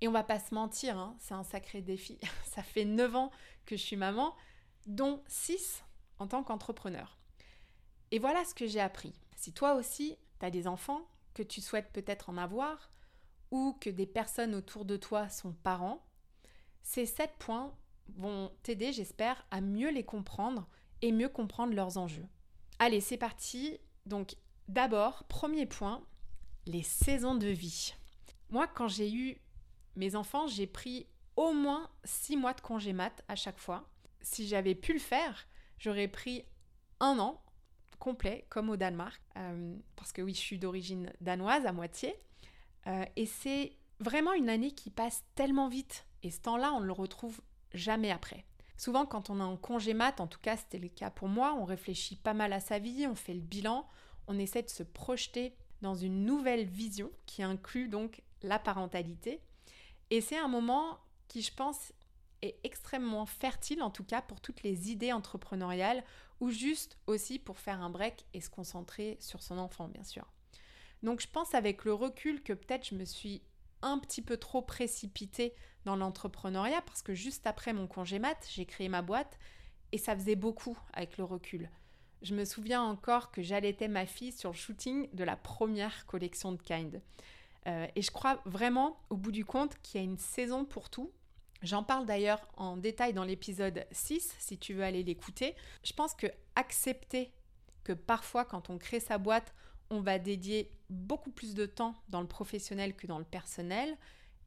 Et 0.00 0.08
on 0.08 0.12
va 0.12 0.24
pas 0.24 0.38
se 0.38 0.54
mentir, 0.54 0.98
hein, 0.98 1.16
c'est 1.18 1.34
un 1.34 1.44
sacré 1.44 1.80
défi. 1.80 2.18
Ça 2.44 2.62
fait 2.62 2.84
9 2.84 3.16
ans 3.16 3.30
que 3.64 3.76
je 3.76 3.82
suis 3.82 3.96
maman, 3.96 4.34
dont 4.86 5.22
6 5.28 5.82
en 6.18 6.26
tant 6.26 6.42
qu'entrepreneur. 6.42 7.18
Et 8.10 8.18
voilà 8.18 8.44
ce 8.44 8.54
que 8.54 8.66
j'ai 8.66 8.80
appris. 8.80 9.14
Si 9.36 9.52
toi 9.52 9.74
aussi, 9.74 10.16
tu 10.40 10.46
as 10.46 10.50
des 10.50 10.66
enfants, 10.66 11.08
que 11.32 11.42
tu 11.42 11.60
souhaites 11.60 11.92
peut-être 11.92 12.28
en 12.28 12.36
avoir, 12.36 12.90
ou 13.50 13.76
que 13.80 13.90
des 13.90 14.06
personnes 14.06 14.54
autour 14.54 14.84
de 14.84 14.96
toi 14.96 15.28
sont 15.28 15.52
parents, 15.52 16.04
ces 16.82 17.06
7 17.06 17.30
points 17.38 17.74
vont 18.16 18.52
t'aider, 18.62 18.92
j'espère, 18.92 19.46
à 19.50 19.60
mieux 19.60 19.90
les 19.90 20.04
comprendre 20.04 20.66
et 21.02 21.12
mieux 21.12 21.28
comprendre 21.28 21.74
leurs 21.74 21.98
enjeux. 21.98 22.26
Allez, 22.78 23.00
c'est 23.00 23.16
parti. 23.16 23.78
Donc, 24.06 24.36
d'abord, 24.68 25.24
premier 25.24 25.66
point, 25.66 26.02
les 26.66 26.82
saisons 26.82 27.34
de 27.34 27.48
vie. 27.48 27.94
Moi, 28.50 28.66
quand 28.66 28.88
j'ai 28.88 29.12
eu 29.12 29.40
mes 29.96 30.16
enfants, 30.16 30.46
j'ai 30.46 30.66
pris 30.66 31.06
au 31.36 31.52
moins 31.52 31.90
six 32.04 32.36
mois 32.36 32.54
de 32.54 32.60
congé 32.60 32.92
mat 32.92 33.22
à 33.28 33.36
chaque 33.36 33.58
fois. 33.58 33.88
Si 34.20 34.46
j'avais 34.46 34.74
pu 34.74 34.92
le 34.92 34.98
faire, 34.98 35.46
j'aurais 35.78 36.08
pris 36.08 36.44
un 37.00 37.18
an 37.18 37.40
complet, 37.98 38.46
comme 38.50 38.70
au 38.70 38.76
Danemark, 38.76 39.20
euh, 39.36 39.76
parce 39.96 40.12
que 40.12 40.20
oui, 40.20 40.34
je 40.34 40.40
suis 40.40 40.58
d'origine 40.58 41.12
danoise 41.20 41.64
à 41.66 41.72
moitié. 41.72 42.14
Euh, 42.86 43.04
et 43.16 43.26
c'est 43.26 43.76
vraiment 44.00 44.34
une 44.34 44.50
année 44.50 44.72
qui 44.72 44.90
passe 44.90 45.24
tellement 45.34 45.68
vite. 45.68 46.06
Et 46.22 46.30
ce 46.30 46.40
temps-là, 46.40 46.72
on 46.74 46.80
le 46.80 46.92
retrouve 46.92 47.40
jamais 47.74 48.10
après. 48.10 48.44
Souvent, 48.76 49.06
quand 49.06 49.30
on 49.30 49.38
est 49.40 49.44
en 49.44 49.56
congé 49.56 49.94
mat, 49.94 50.20
en 50.20 50.26
tout 50.26 50.40
cas 50.40 50.56
c'était 50.56 50.78
le 50.78 50.88
cas 50.88 51.10
pour 51.10 51.28
moi, 51.28 51.54
on 51.54 51.64
réfléchit 51.64 52.16
pas 52.16 52.34
mal 52.34 52.52
à 52.52 52.60
sa 52.60 52.78
vie, 52.78 53.06
on 53.06 53.14
fait 53.14 53.34
le 53.34 53.40
bilan, 53.40 53.86
on 54.26 54.38
essaie 54.38 54.62
de 54.62 54.70
se 54.70 54.82
projeter 54.82 55.54
dans 55.82 55.94
une 55.94 56.24
nouvelle 56.24 56.64
vision 56.64 57.10
qui 57.26 57.42
inclut 57.42 57.88
donc 57.88 58.22
la 58.42 58.58
parentalité. 58.58 59.40
Et 60.10 60.20
c'est 60.20 60.38
un 60.38 60.48
moment 60.48 60.98
qui, 61.28 61.42
je 61.42 61.52
pense, 61.52 61.92
est 62.42 62.56
extrêmement 62.64 63.26
fertile, 63.26 63.82
en 63.82 63.90
tout 63.90 64.04
cas 64.04 64.22
pour 64.22 64.40
toutes 64.40 64.62
les 64.62 64.90
idées 64.90 65.12
entrepreneuriales 65.12 66.04
ou 66.40 66.50
juste 66.50 66.98
aussi 67.06 67.38
pour 67.38 67.58
faire 67.58 67.80
un 67.80 67.90
break 67.90 68.26
et 68.34 68.40
se 68.40 68.50
concentrer 68.50 69.16
sur 69.20 69.42
son 69.42 69.58
enfant, 69.58 69.88
bien 69.88 70.04
sûr. 70.04 70.26
Donc 71.02 71.20
je 71.20 71.28
pense 71.28 71.54
avec 71.54 71.84
le 71.84 71.94
recul 71.94 72.42
que 72.42 72.52
peut-être 72.52 72.88
je 72.88 72.94
me 72.94 73.04
suis 73.04 73.42
un 73.84 73.98
petit 73.98 74.22
peu 74.22 74.36
trop 74.36 74.62
précipitée 74.62 75.54
dans 75.84 75.96
l'entrepreneuriat 75.96 76.82
parce 76.82 77.02
que 77.02 77.14
juste 77.14 77.46
après 77.46 77.72
mon 77.72 77.86
congé 77.86 78.18
mat, 78.18 78.38
j'ai 78.50 78.64
créé 78.64 78.88
ma 78.88 79.02
boîte 79.02 79.38
et 79.92 79.98
ça 79.98 80.16
faisait 80.16 80.36
beaucoup 80.36 80.76
avec 80.92 81.18
le 81.18 81.24
recul. 81.24 81.70
Je 82.22 82.34
me 82.34 82.44
souviens 82.44 82.82
encore 82.82 83.30
que 83.30 83.42
j'allaitais 83.42 83.86
ma 83.86 84.06
fille 84.06 84.32
sur 84.32 84.50
le 84.50 84.56
shooting 84.56 85.08
de 85.12 85.24
la 85.24 85.36
première 85.36 86.06
collection 86.06 86.52
de 86.52 86.60
Kind. 86.60 87.02
Euh, 87.66 87.86
et 87.94 88.02
je 88.02 88.10
crois 88.10 88.40
vraiment, 88.46 88.98
au 89.10 89.16
bout 89.16 89.32
du 89.32 89.44
compte, 89.44 89.76
qu'il 89.82 90.00
y 90.00 90.04
a 90.04 90.06
une 90.06 90.18
saison 90.18 90.64
pour 90.64 90.88
tout. 90.88 91.12
J'en 91.62 91.82
parle 91.82 92.06
d'ailleurs 92.06 92.46
en 92.56 92.76
détail 92.76 93.12
dans 93.12 93.24
l'épisode 93.24 93.86
6, 93.90 94.34
si 94.38 94.58
tu 94.58 94.74
veux 94.74 94.84
aller 94.84 95.02
l'écouter. 95.02 95.54
Je 95.82 95.92
pense 95.92 96.14
que 96.14 96.26
accepter 96.56 97.32
que 97.84 97.92
parfois, 97.92 98.44
quand 98.44 98.70
on 98.70 98.78
crée 98.78 99.00
sa 99.00 99.18
boîte, 99.18 99.54
on 99.94 100.00
va 100.00 100.18
dédier 100.18 100.70
beaucoup 100.90 101.30
plus 101.30 101.54
de 101.54 101.66
temps 101.66 101.94
dans 102.08 102.20
le 102.20 102.26
professionnel 102.26 102.94
que 102.94 103.06
dans 103.06 103.18
le 103.18 103.24
personnel, 103.24 103.96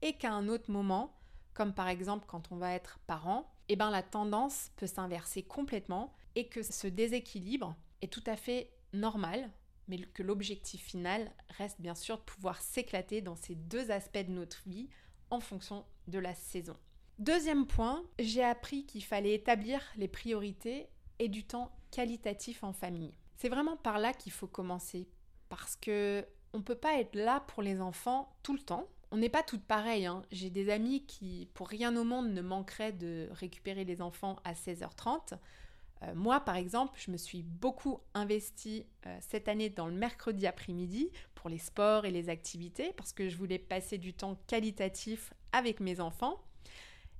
et 0.01 0.13
qu'à 0.13 0.32
un 0.32 0.48
autre 0.48 0.70
moment, 0.70 1.18
comme 1.54 1.74
par 1.74 1.88
exemple 1.88 2.25
quand 2.27 2.51
on 2.51 2.58
va 2.58 2.74
être 2.74 3.00
parent, 3.08 3.51
eh 3.70 3.75
ben 3.75 3.89
la 3.89 4.04
tendance 4.04 4.72
peut 4.75 4.88
s'inverser 4.88 5.44
complètement 5.44 6.13
et 6.36 6.48
que 6.48 6.62
ce 6.62 6.88
déséquilibre 6.88 7.75
est 8.01 8.12
tout 8.12 8.24
à 8.27 8.36
fait 8.36 8.72
normal, 8.94 9.50
mais 9.88 10.00
que 10.00 10.22
l'objectif 10.22 10.84
final 10.84 11.32
reste 11.58 11.82
bien 11.82 11.96
sûr 11.96 12.18
de 12.18 12.24
pouvoir 12.24 12.62
s'éclater 12.62 13.22
dans 13.22 13.36
ces 13.36 13.56
deux 13.56 13.89
aspects 13.89 14.18
de 14.18 14.32
notre 14.32 14.62
vie 14.68 14.89
en 15.30 15.39
fonction 15.39 15.86
de 16.08 16.20
la 16.20 16.36
saison. 16.36 16.77
Deuxième 17.20 17.66
point, 17.66 18.04
j'ai 18.20 18.44
appris 18.44 18.86
qu'il 18.86 19.04
fallait 19.04 19.34
établir 19.34 19.82
les 19.96 20.08
priorités 20.08 20.88
et 21.20 21.30
du 21.30 21.44
temps 21.44 21.72
qualitatif 21.89 22.63
en 22.63 22.74
famille. 22.74 23.16
C'est 23.38 23.50
vraiment 23.50 23.77
par 23.77 23.98
là 23.98 24.13
qu'il 24.13 24.32
faut 24.32 24.48
commencer 24.48 25.08
parce 25.50 25.75
que 25.75 26.25
on 26.54 26.62
peut 26.62 26.75
pas 26.75 27.00
être 27.00 27.16
là 27.16 27.42
pour 27.48 27.62
les 27.62 27.82
enfants 27.82 28.34
tout 28.44 28.54
le 28.54 28.60
temps. 28.60 28.88
On 29.12 29.18
n'est 29.18 29.30
pas 29.30 29.44
toutes 29.44 29.63
pareilles. 29.63 30.06
Hein. 30.06 30.24
J'ai 30.32 30.50
des 30.50 30.70
amis 30.70 31.06
qui, 31.06 31.48
pour 31.54 31.68
rien 31.68 31.96
au 31.96 32.04
monde, 32.04 32.32
ne 32.32 32.42
manqueraient 32.42 32.92
de 32.92 33.30
récupérer 33.32 33.86
les 33.86 34.01
enfants 34.01 34.38
à 34.44 34.54
16h30. 34.54 35.38
Euh, 36.04 36.13
moi, 36.13 36.42
par 36.42 36.56
exemple, 36.56 37.00
je 37.00 37.12
me 37.12 37.18
suis 37.18 37.44
beaucoup 37.44 38.00
investie 38.13 38.86
euh, 39.06 39.18
cette 39.22 39.48
année 39.48 39.70
dans 39.70 39.88
le 39.88 39.94
mercredi 39.94 40.46
après-midi 40.46 41.10
pour 41.36 41.50
les 41.50 41.58
sports 41.58 42.06
et 42.06 42.12
les 42.12 42.30
activités 42.30 42.94
parce 42.96 43.13
que 43.13 43.30
je 43.30 43.38
voulais 43.38 43.60
passer 43.60 43.98
du 43.98 44.13
temps 44.13 44.38
qualitatif 44.48 45.34
avec 45.54 45.80
mes 45.80 46.00
enfants. 46.00 46.39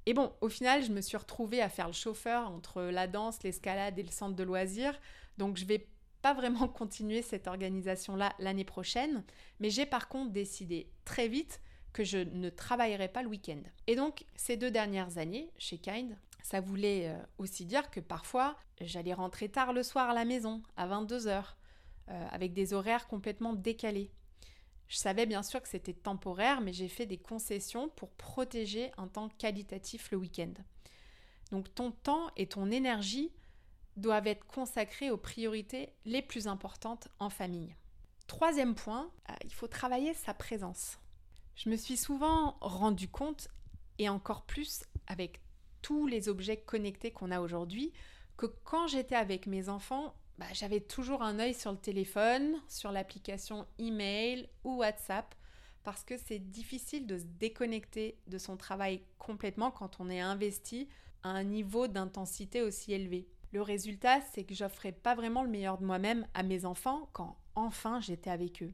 Et 0.06 0.14
bon, 0.14 0.32
au 0.42 0.50
final, 0.50 0.84
je 0.84 0.92
me 0.92 1.02
suis 1.02 1.18
retrouvée 1.18 1.62
à 1.62 1.70
faire 1.70 1.88
le 1.88 1.94
chauffeur 1.94 2.50
entre 2.50 2.82
la 2.82 3.08
danse, 3.08 3.44
l'escalade 3.44 3.98
et 4.00 4.04
le 4.04 4.12
centre 4.12 4.36
de 4.36 4.44
loisirs. 4.44 4.98
Donc, 5.38 5.58
je 5.58 5.66
vais 5.66 5.88
pas 6.28 6.34
vraiment 6.34 6.68
continuer 6.68 7.22
cette 7.22 7.48
organisation-là 7.48 8.36
l'année 8.40 8.66
prochaine, 8.66 9.24
mais 9.62 9.70
j'ai 9.70 9.86
par 9.86 10.10
contre 10.10 10.32
décidé 10.32 10.92
très 11.06 11.30
vite 11.30 11.62
que 11.94 12.04
je 12.04 12.18
ne 12.18 12.50
travaillerai 12.50 13.08
pas 13.08 13.24
le 13.24 13.30
week-end. 13.30 13.62
Et 13.88 13.96
donc, 13.96 14.26
ces 14.36 14.58
deux 14.58 14.70
dernières 14.70 15.18
années, 15.18 15.50
chez 15.58 15.78
Kind, 15.78 16.18
ça 16.44 16.60
voulait 16.60 17.08
euh, 17.08 17.18
aussi 17.38 17.64
dire 17.66 17.90
que 17.90 18.02
parfois, 18.02 18.58
j'allais 18.82 19.14
rentrer 19.14 19.48
tard 19.48 19.72
le 19.72 19.84
soir 19.84 20.10
à 20.10 20.14
la 20.14 20.26
maison, 20.26 20.62
à 20.76 20.86
22h, 20.86 21.44
euh, 22.10 22.28
avec 22.30 22.54
des 22.54 22.74
horaires 22.74 23.08
complètement 23.08 23.54
décalés. 23.54 24.12
Je 24.90 24.98
savais 24.98 25.28
bien 25.28 25.44
sûr 25.44 25.62
que 25.62 25.70
c'était 25.70 25.94
temporaire, 25.94 26.60
mais 26.60 26.74
j'ai 26.74 26.90
fait 26.90 27.06
des 27.06 27.18
concessions 27.18 27.88
pour 27.88 28.10
protéger 28.12 28.92
un 28.98 29.08
temps 29.08 29.30
qualitatif 29.30 30.12
le 30.12 30.18
week-end. 30.18 30.54
Donc 31.52 31.74
ton 31.74 31.92
temps 31.92 32.28
et 32.36 32.48
ton 32.48 32.70
énergie 32.70 33.32
doivent 33.98 34.28
être 34.28 34.46
consacrés 34.46 35.12
aux 35.12 35.18
priorités 35.18 35.94
les 36.06 36.22
plus 36.22 36.48
importantes 36.48 37.10
en 37.20 37.30
famille. 37.30 37.76
Troisième 38.28 38.76
point, 38.76 39.12
euh, 39.30 39.34
il 39.44 39.54
faut 39.54 39.68
travailler 39.68 40.14
sa 40.14 40.34
présence. 40.34 40.98
Je 41.56 41.70
me 41.70 41.76
suis 41.76 41.98
souvent 41.98 42.58
rendu 42.62 43.10
compte, 43.10 43.48
et 44.00 44.10
encore 44.10 44.44
plus 44.44 44.84
avec 45.08 45.42
tous 45.82 46.06
les 46.06 46.30
objets 46.30 46.58
connectés 46.58 47.12
qu'on 47.12 47.32
a 47.32 47.42
aujourd'hui, 47.42 47.94
que 48.36 48.46
quand 48.46 48.88
j'étais 48.88 49.16
avec 49.16 49.48
mes 49.48 49.70
enfants, 49.70 50.14
bah, 50.38 50.46
j'avais 50.54 50.82
toujours 50.82 51.24
un 51.24 51.40
œil 51.40 51.56
sur 51.56 51.72
le 51.72 51.78
téléphone, 51.78 52.62
sur 52.68 52.92
l'application 52.92 53.66
email 53.80 54.48
ou 54.64 54.78
WhatsApp, 54.78 55.34
parce 55.84 56.04
que 56.04 56.18
c'est 56.18 56.40
difficile 56.40 57.08
de 57.08 57.18
se 57.18 57.24
déconnecter 57.24 58.20
de 58.28 58.38
son 58.38 58.58
travail 58.58 59.02
complètement 59.18 59.72
quand 59.72 60.00
on 60.00 60.10
est 60.10 60.20
investi 60.20 60.88
à 61.24 61.30
un 61.30 61.44
niveau 61.44 61.88
d'intensité 61.88 62.62
aussi 62.62 62.94
élevé. 62.94 63.28
Le 63.54 63.62
résultat, 63.62 64.20
c'est 64.34 64.44
que 64.44 64.54
j'offrais 64.54 64.92
pas 64.92 65.16
vraiment 65.16 65.44
le 65.44 65.50
meilleur 65.50 65.78
de 65.78 65.86
moi-même 65.86 66.28
à 66.34 66.44
mes 66.44 66.66
enfants 66.66 67.10
quand 67.14 67.38
enfin 67.56 68.02
j'étais 68.02 68.30
avec 68.30 68.62
eux. 68.62 68.74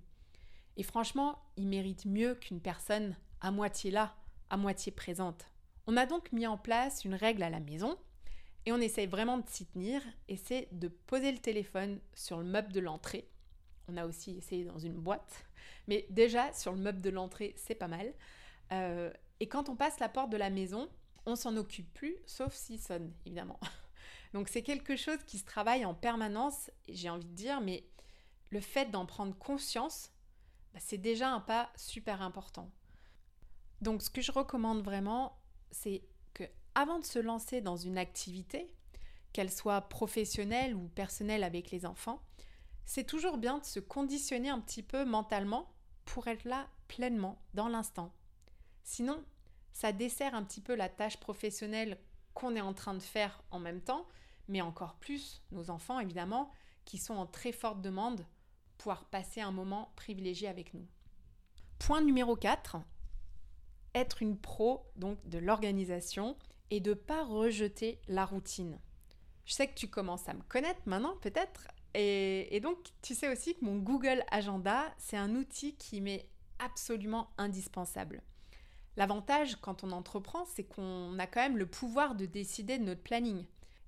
Et 0.78 0.84
franchement, 0.84 1.40
ils 1.58 1.68
méritent 1.68 2.06
mieux 2.06 2.36
qu'une 2.36 2.60
personne 2.60 3.16
à 3.42 3.52
moitié 3.52 3.92
là, 3.92 4.16
à 4.50 4.58
moitié 4.58 4.92
présente. 4.92 5.46
On 5.86 5.98
a 5.98 6.06
donc 6.06 6.32
mis 6.32 6.48
en 6.48 6.58
place 6.58 7.06
une 7.06 7.14
règle 7.14 7.44
à 7.44 7.50
la 7.50 7.60
maison 7.60 7.98
et 8.66 8.72
on 8.72 8.78
essaye 8.78 9.08
vraiment 9.08 9.38
de 9.38 9.48
s'y 9.48 9.66
tenir 9.66 10.02
et 10.28 10.38
c'est 10.38 10.70
de 10.72 10.88
poser 10.88 11.32
le 11.32 11.38
téléphone 11.38 12.00
sur 12.14 12.40
le 12.40 12.46
meuble 12.46 12.72
de 12.72 12.80
l'entrée. 12.80 13.30
On 13.88 13.98
a 13.98 14.06
aussi 14.06 14.38
essayé 14.38 14.64
dans 14.64 14.80
une 14.80 14.94
boîte, 14.94 15.46
mais 15.88 16.08
déjà 16.10 16.52
sur 16.54 16.72
le 16.72 16.80
meuble 16.80 17.02
de 17.02 17.10
l'entrée, 17.10 17.54
c'est 17.58 17.76
pas 17.76 17.90
mal. 17.90 18.14
Euh, 18.72 19.12
et 19.40 19.48
quand 19.48 19.70
on 19.70 19.76
passe 19.76 20.00
la 20.00 20.10
porte 20.10 20.30
de 20.30 20.38
la 20.38 20.50
maison, 20.50 20.88
on 21.26 21.36
s'en 21.36 21.58
occupe 21.58 21.94
plus, 21.94 22.16
sauf 22.26 22.54
s'il 22.54 22.80
sonne, 22.80 23.12
évidemment. 23.26 23.60
Donc 24.34 24.50
c'est 24.50 24.64
quelque 24.64 24.96
chose 24.96 25.24
qui 25.26 25.38
se 25.38 25.46
travaille 25.46 25.86
en 25.86 25.94
permanence, 25.94 26.72
j'ai 26.90 27.10
envie 27.10 27.28
de 27.28 27.36
dire, 27.36 27.62
mais 27.62 27.84
le 28.50 28.60
fait 28.60 28.90
d'en 28.90 29.06
prendre 29.06 29.38
conscience, 29.38 30.12
bah, 30.74 30.80
c'est 30.82 30.98
déjà 30.98 31.30
un 31.30 31.40
pas 31.40 31.72
super 31.76 32.22
important. 32.22 32.72
Donc 33.82 34.02
ce 34.02 34.10
que 34.10 34.22
je 34.22 34.32
recommande 34.32 34.84
vraiment, 34.84 35.38
c'est 35.72 36.04
que 36.34 36.44
avant 36.74 37.00
de 37.00 37.06
se 37.06 37.20
lancer 37.20 37.62
dans 37.62 37.78
une 37.78 37.98
activité, 37.98 38.74
qu'elle 39.34 39.52
soit 39.52 39.82
professionnelle 39.82 40.76
ou 40.76 40.88
personnelle 40.90 41.44
avec 41.44 41.72
les 41.72 41.86
enfants, 41.86 42.22
c'est 42.86 43.06
toujours 43.06 43.38
bien 43.38 43.60
de 43.60 43.66
se 43.66 43.80
conditionner 43.80 44.50
un 44.50 44.60
petit 44.60 44.84
peu 44.84 45.06
mentalement 45.06 45.72
pour 46.06 46.28
être 46.28 46.46
là 46.46 46.68
pleinement 46.88 47.42
dans 47.54 47.68
l'instant. 47.68 48.14
Sinon, 48.84 49.24
ça 49.72 49.92
dessert 49.92 50.36
un 50.36 50.44
petit 50.44 50.62
peu 50.62 50.76
la 50.76 50.90
tâche 50.90 51.18
professionnelle 51.18 51.98
qu'on 52.34 52.56
est 52.56 52.62
en 52.62 52.74
train 52.74 52.94
de 52.94 53.00
faire 53.02 53.44
en 53.52 53.60
même 53.60 53.82
temps 53.82 54.08
mais 54.48 54.62
encore 54.62 54.96
plus 54.96 55.42
nos 55.52 55.70
enfants 55.70 56.00
évidemment, 56.00 56.52
qui 56.86 56.98
sont 56.98 57.16
en 57.16 57.26
très 57.26 57.52
forte 57.52 57.82
demande, 57.82 58.26
pouvoir 58.78 59.06
passer 59.06 59.42
un 59.42 59.52
moment 59.52 59.92
privilégié 59.96 60.48
avec 60.48 60.74
nous. 60.74 60.86
Point 61.80 62.02
numéro 62.02 62.36
4, 62.36 62.78
être 63.96 64.22
une 64.22 64.38
pro 64.38 64.86
donc 64.96 65.18
de 65.28 65.38
l'organisation 65.38 66.38
et 66.70 66.80
de 66.80 66.92
ne 66.92 66.96
pas 66.96 67.24
rejeter 67.24 68.02
la 68.08 68.26
routine. 68.26 68.80
Je 69.46 69.54
sais 69.54 69.68
que 69.68 69.76
tu 69.76 69.90
commences 69.90 70.28
à 70.30 70.34
me 70.34 70.42
connaître 70.44 70.82
maintenant 70.86 71.18
peut-être 71.22 71.68
et, 71.96 72.60
donc 72.62 72.78
tu 73.04 73.14
sais 73.14 73.32
aussi 73.32 73.56
que 73.56 73.64
mon 73.64 73.78
Google 73.78 74.24
Agenda 74.32 74.94
c'est 74.98 75.18
un 75.18 75.36
outil 75.36 75.76
qui 75.76 76.02
m'est 76.02 76.28
absolument 76.60 77.30
indispensable. 77.38 78.24
L'avantage 78.98 79.58
quand 79.58 79.84
on 79.84 79.92
entreprend 79.92 80.46
c'est 80.46 80.64
qu'on 80.64 81.20
a 81.20 81.28
quand 81.28 81.42
même 81.42 81.58
le 81.58 81.68
pouvoir 81.68 82.16
de 82.16 82.26
décider 82.26 82.80
de 82.80 82.84
notre 82.84 83.04
planning. 83.04 83.46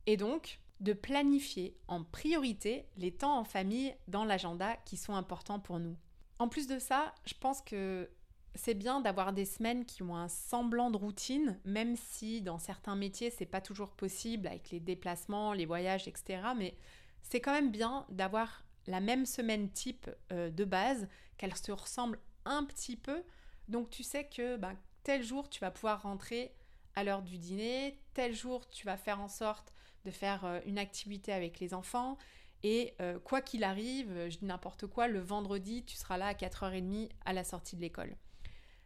Et 0.08 0.18
donc, 0.18 0.60
de 0.80 0.94
planifier 0.94 1.78
en 1.88 2.04
priorité 2.04 2.86
les 2.98 3.12
temps 3.12 3.38
en 3.38 3.44
famille 3.44 3.96
dans 4.08 4.26
l'agenda 4.26 4.76
qui 4.86 4.98
sont 4.98 5.16
importants 5.16 5.60
pour 5.60 5.80
nous. 5.80 5.96
En 6.40 6.50
plus 6.50 6.68
de 6.68 6.80
ça, 6.80 7.14
je 7.26 7.34
pense 7.40 7.62
que 7.62 8.10
c'est 8.56 8.74
bien 8.74 9.02
d'avoir 9.02 9.34
des 9.34 9.46
semaines 9.46 9.86
qui 9.86 10.04
ont 10.04 10.16
un 10.16 10.28
semblant 10.28 10.90
de 10.90 10.98
routine, 10.98 11.60
même 11.66 11.96
si 11.96 12.42
dans 12.42 12.60
certains 12.60 12.96
métiers 12.96 13.30
c'est 13.30 13.46
pas 13.46 13.62
toujours 13.62 13.92
possible 13.92 14.48
avec 14.48 14.72
les 14.72 14.80
déplacements, 14.80 15.54
les 15.54 15.66
voyages, 15.66 16.08
etc. 16.08 16.42
Mais 16.56 16.76
c'est 17.22 17.42
quand 17.42 17.54
même 17.54 17.72
bien 17.72 18.06
d'avoir 18.10 18.64
la 18.88 19.00
même 19.00 19.26
semaine 19.26 19.70
type 19.72 20.10
euh, 20.32 20.50
de 20.50 20.64
base, 20.64 21.08
qu'elle 21.38 21.56
se 21.56 21.72
ressemble 21.72 22.20
un 22.46 22.64
petit 22.64 22.96
peu. 22.96 23.24
Donc 23.68 23.90
tu 23.90 24.04
sais 24.04 24.26
que 24.26 24.58
bah, 24.58 24.74
tel 25.04 25.24
jour 25.24 25.50
tu 25.50 25.60
vas 25.60 25.72
pouvoir 25.72 26.04
rentrer 26.04 26.54
à 26.96 27.04
l'heure 27.04 27.24
du 27.24 27.38
dîner, 27.38 28.00
tel 28.14 28.34
jour 28.34 28.70
tu 28.70 28.86
vas 28.86 28.98
faire 28.98 29.20
en 29.20 29.28
sorte 29.28 29.74
de 30.06 30.12
faire 30.12 30.46
euh, 30.46 30.60
une 30.66 30.78
activité 30.78 31.34
avec 31.34 31.60
les 31.60 31.74
enfants. 31.74 32.18
Et 32.64 32.94
euh, 33.02 33.20
quoi 33.20 33.42
qu'il 33.42 33.64
arrive, 33.64 34.12
euh, 34.12 34.30
je 34.30 34.38
dis 34.38 34.46
n'importe 34.46 34.88
quoi, 34.88 35.08
le 35.08 35.20
vendredi, 35.20 35.84
tu 35.84 35.98
seras 35.98 36.18
là 36.18 36.28
à 36.28 36.34
4h30 36.34 37.10
à 37.26 37.34
la 37.34 37.44
sortie 37.44 37.76
de 37.76 37.82
l'école. 37.82 38.16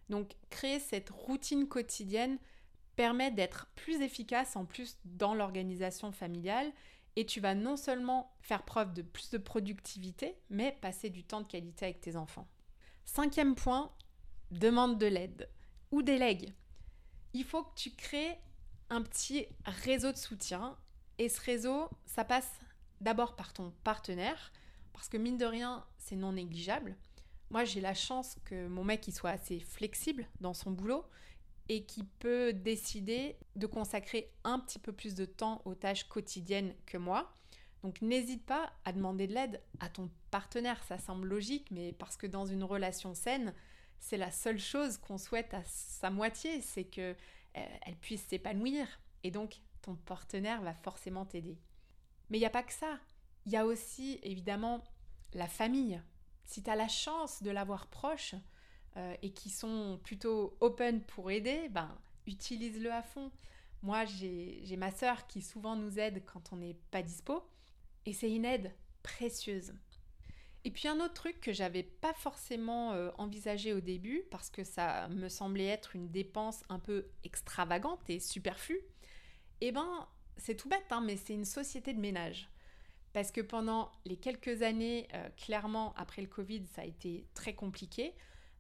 Donc 0.10 0.32
créer 0.50 0.80
cette 0.80 1.10
routine 1.12 1.68
quotidienne 1.68 2.40
permet 2.96 3.32
d'être 3.32 3.68
plus 3.76 4.02
efficace 4.02 4.56
en 4.56 4.66
plus 4.66 4.98
dans 5.06 5.36
l'organisation 5.36 6.12
familiale 6.12 6.72
et 7.16 7.26
tu 7.26 7.40
vas 7.40 7.56
non 7.56 7.78
seulement 7.78 8.36
faire 8.42 8.64
preuve 8.64 8.94
de 8.94 9.02
plus 9.02 9.30
de 9.30 9.38
productivité, 9.38 10.36
mais 10.50 10.78
passer 10.82 11.10
du 11.10 11.24
temps 11.24 11.42
de 11.42 11.48
qualité 11.48 11.86
avec 11.86 12.02
tes 12.02 12.16
enfants. 12.16 12.48
Cinquième 13.06 13.56
point, 13.56 13.92
demande 14.52 14.98
de 14.98 15.06
l'aide 15.06 15.50
ou 15.92 16.02
délègue. 16.02 16.54
Il 17.34 17.44
faut 17.44 17.64
que 17.64 17.76
tu 17.76 17.92
crées 17.92 18.38
un 18.90 19.02
petit 19.02 19.46
réseau 19.66 20.12
de 20.12 20.18
soutien 20.18 20.78
et 21.20 21.30
ce 21.30 21.42
réseau, 21.42 21.90
ça 22.06 22.24
passe 22.24 22.50
d'abord 23.02 23.36
par 23.36 23.54
ton 23.54 23.72
partenaire, 23.84 24.52
parce 24.94 25.10
que 25.10 25.18
mine 25.18 25.38
de 25.38 25.46
rien, 25.46 25.86
c'est 25.98 26.16
non 26.16 26.32
négligeable. 26.32 26.96
Moi, 27.52 27.66
j'ai 27.66 27.82
la 27.82 27.94
chance 27.94 28.38
que 28.46 28.68
mon 28.68 28.84
mec 28.84 29.06
soit 29.14 29.32
assez 29.32 29.60
flexible 29.60 30.28
dans 30.40 30.54
son 30.54 30.72
boulot 30.72 31.04
et 31.68 31.84
qui 31.84 32.04
peut 32.04 32.54
décider 32.54 33.38
de 33.56 33.68
consacrer 33.68 34.32
un 34.44 34.60
petit 34.60 34.80
peu 34.80 34.92
plus 34.94 35.14
de 35.14 35.26
temps 35.26 35.62
aux 35.66 35.76
tâches 35.76 36.08
quotidiennes 36.08 36.74
que 36.86 36.98
moi. 36.98 37.36
Donc 37.84 38.02
n'hésite 38.02 38.46
pas 38.46 38.72
à 38.86 38.92
demander 38.92 39.28
de 39.28 39.34
l'aide 39.34 39.62
à 39.80 39.90
ton 39.90 40.10
partenaire, 40.32 40.82
ça 40.84 40.98
semble 40.98 41.28
logique, 41.28 41.70
mais 41.72 41.94
parce 41.94 42.18
que 42.18 42.28
dans 42.28 42.46
une 42.46 42.64
relation 42.64 43.14
saine, 43.14 43.54
c'est 44.00 44.18
la 44.18 44.32
seule 44.32 44.60
chose 44.60 44.98
qu'on 44.98 45.18
souhaite 45.18 45.54
à 45.54 45.64
sa 45.66 46.10
moitié, 46.10 46.62
c'est 46.62 46.86
que 46.86 47.12
euh, 47.12 47.66
elle 47.86 47.96
puisse 47.96 48.24
s'épanouir 48.28 48.88
et 49.24 49.32
donc 49.32 49.62
ton 49.82 49.96
partenaire 49.96 50.62
va 50.62 50.74
forcément 50.74 51.26
t'aider. 51.26 51.58
Mais 52.30 52.38
il 52.38 52.42
n'y 52.42 52.48
a 52.48 52.52
pas 52.52 52.64
que 52.64 52.74
ça, 52.74 53.00
il 53.46 53.52
y 53.52 53.58
a 53.58 53.66
aussi 53.66 54.20
évidemment 54.24 54.84
la 55.34 55.48
famille. 55.48 56.02
Si 56.46 56.64
tu 56.64 56.70
as 56.70 56.76
la 56.76 56.88
chance 56.88 57.44
de 57.44 57.52
l'avoir 57.52 57.88
proche 57.88 58.36
euh, 58.98 59.16
et 59.22 59.32
qui 59.32 59.50
sont 59.50 60.00
plutôt 60.04 60.58
open 60.60 61.02
pour 61.04 61.32
aider, 61.32 61.70
ben 61.70 61.98
utilise-le 62.26 62.92
à 62.92 63.02
fond. 63.02 63.32
Moi, 63.82 64.06
j'ai 64.06 64.76
ma 64.78 64.92
sœur 64.92 65.26
qui 65.28 65.42
souvent 65.42 65.76
nous 65.76 66.00
aide 66.00 66.24
quand 66.26 66.52
on 66.52 66.58
n'est 66.58 66.78
pas 66.92 67.02
dispo 67.02 67.44
et 68.06 68.14
c'est 68.14 68.32
une 68.32 68.46
aide 68.46 68.74
précieuse. 69.04 69.74
Et 70.66 70.72
puis 70.72 70.88
un 70.90 71.00
autre 71.00 71.14
truc 71.14 71.40
que 71.40 71.54
j'avais 71.54 71.84
pas 71.84 72.14
forcément 72.14 72.92
euh, 72.92 73.12
envisagé 73.18 73.74
au 73.74 73.80
début 73.80 74.24
parce 74.30 74.50
que 74.50 74.66
ça 74.66 75.08
me 75.08 75.30
semblait 75.30 75.68
être 75.68 75.96
une 75.96 76.10
dépense 76.10 76.64
un 76.68 76.80
peu 76.80 77.08
extravagante 77.24 78.02
et 78.10 78.20
superflue, 78.20 78.82
eh 79.62 79.72
ben 79.72 80.08
c'est 80.38 80.56
tout 80.56 80.70
bête, 80.70 80.86
hein, 80.92 81.02
mais 81.02 81.18
c'est 81.18 81.34
une 81.34 81.46
société 81.46 81.94
de 81.94 82.00
ménage. 82.00 82.50
Parce 83.14 83.32
que 83.32 83.42
pendant 83.42 83.92
les 84.06 84.16
quelques 84.18 84.62
années, 84.62 85.08
euh, 85.14 85.30
clairement 85.36 85.94
après 85.98 86.22
le 86.22 86.28
Covid, 86.28 86.66
ça 86.74 86.84
a 86.84 86.86
été 86.86 87.26
très 87.34 87.54
compliqué 87.54 88.14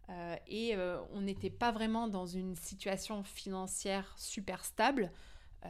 euh, 0.09 0.35
et 0.47 0.75
on 1.13 1.21
n'était 1.21 1.51
pas 1.51 1.71
vraiment 1.71 2.07
dans 2.07 2.25
une 2.25 2.55
situation 2.55 3.23
financière 3.23 4.15
super 4.17 4.65
stable. 4.65 5.11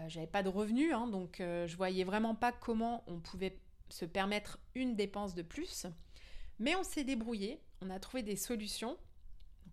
J'avais 0.08 0.28
pas 0.28 0.44
de 0.44 0.50
revenus, 0.50 0.94
hein, 0.94 1.08
donc 1.08 1.38
je 1.40 1.76
voyais 1.76 2.04
vraiment 2.04 2.36
pas 2.36 2.52
comment 2.52 3.04
on 3.08 3.20
pouvait 3.20 3.58
se 3.90 4.06
permettre 4.06 4.60
une 4.76 4.96
dépense 4.96 5.34
de 5.36 5.42
plus. 5.42 5.88
Mais 6.60 6.76
on 6.76 6.84
s'est 6.84 7.04
débrouillé, 7.04 7.62
on 7.82 7.90
a 7.90 8.00
trouvé 8.00 8.22
des 8.24 8.36
solutions. 8.36 8.98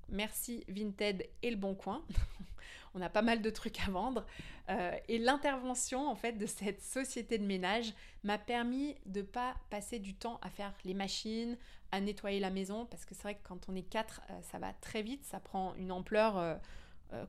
Merci 0.09 0.65
Vinted 0.69 1.29
et 1.43 1.51
le 1.51 1.57
Bon 1.57 1.75
Coin. 1.75 2.05
on 2.97 3.03
a 3.03 3.09
pas 3.09 3.23
mal 3.23 3.43
de 3.43 3.51
trucs 3.51 3.81
à 3.87 3.91
vendre. 3.91 4.27
Euh, 4.69 4.97
et 5.09 5.19
l'intervention 5.19 6.09
en 6.09 6.17
fait 6.17 6.33
de 6.33 6.47
cette 6.47 6.83
société 6.83 7.39
de 7.39 7.45
ménage 7.45 7.95
m'a 8.25 8.39
permis 8.39 8.97
de 9.07 9.23
pas 9.23 9.55
passer 9.71 10.01
du 10.01 10.15
temps 10.15 10.41
à 10.43 10.51
faire 10.51 10.75
les 10.85 10.95
machines, 10.95 11.57
à 11.93 12.01
nettoyer 12.01 12.41
la 12.41 12.51
maison, 12.51 12.87
parce 12.87 13.05
que 13.05 13.15
c'est 13.15 13.23
vrai 13.23 13.35
que 13.37 13.47
quand 13.47 13.69
on 13.69 13.77
est 13.77 13.89
quatre, 13.89 14.23
euh, 14.31 14.41
ça 14.43 14.59
va 14.59 14.73
très 14.73 15.03
vite, 15.03 15.25
ça 15.25 15.39
prend 15.39 15.75
une 15.77 15.93
ampleur 15.93 16.39
euh, 16.39 16.57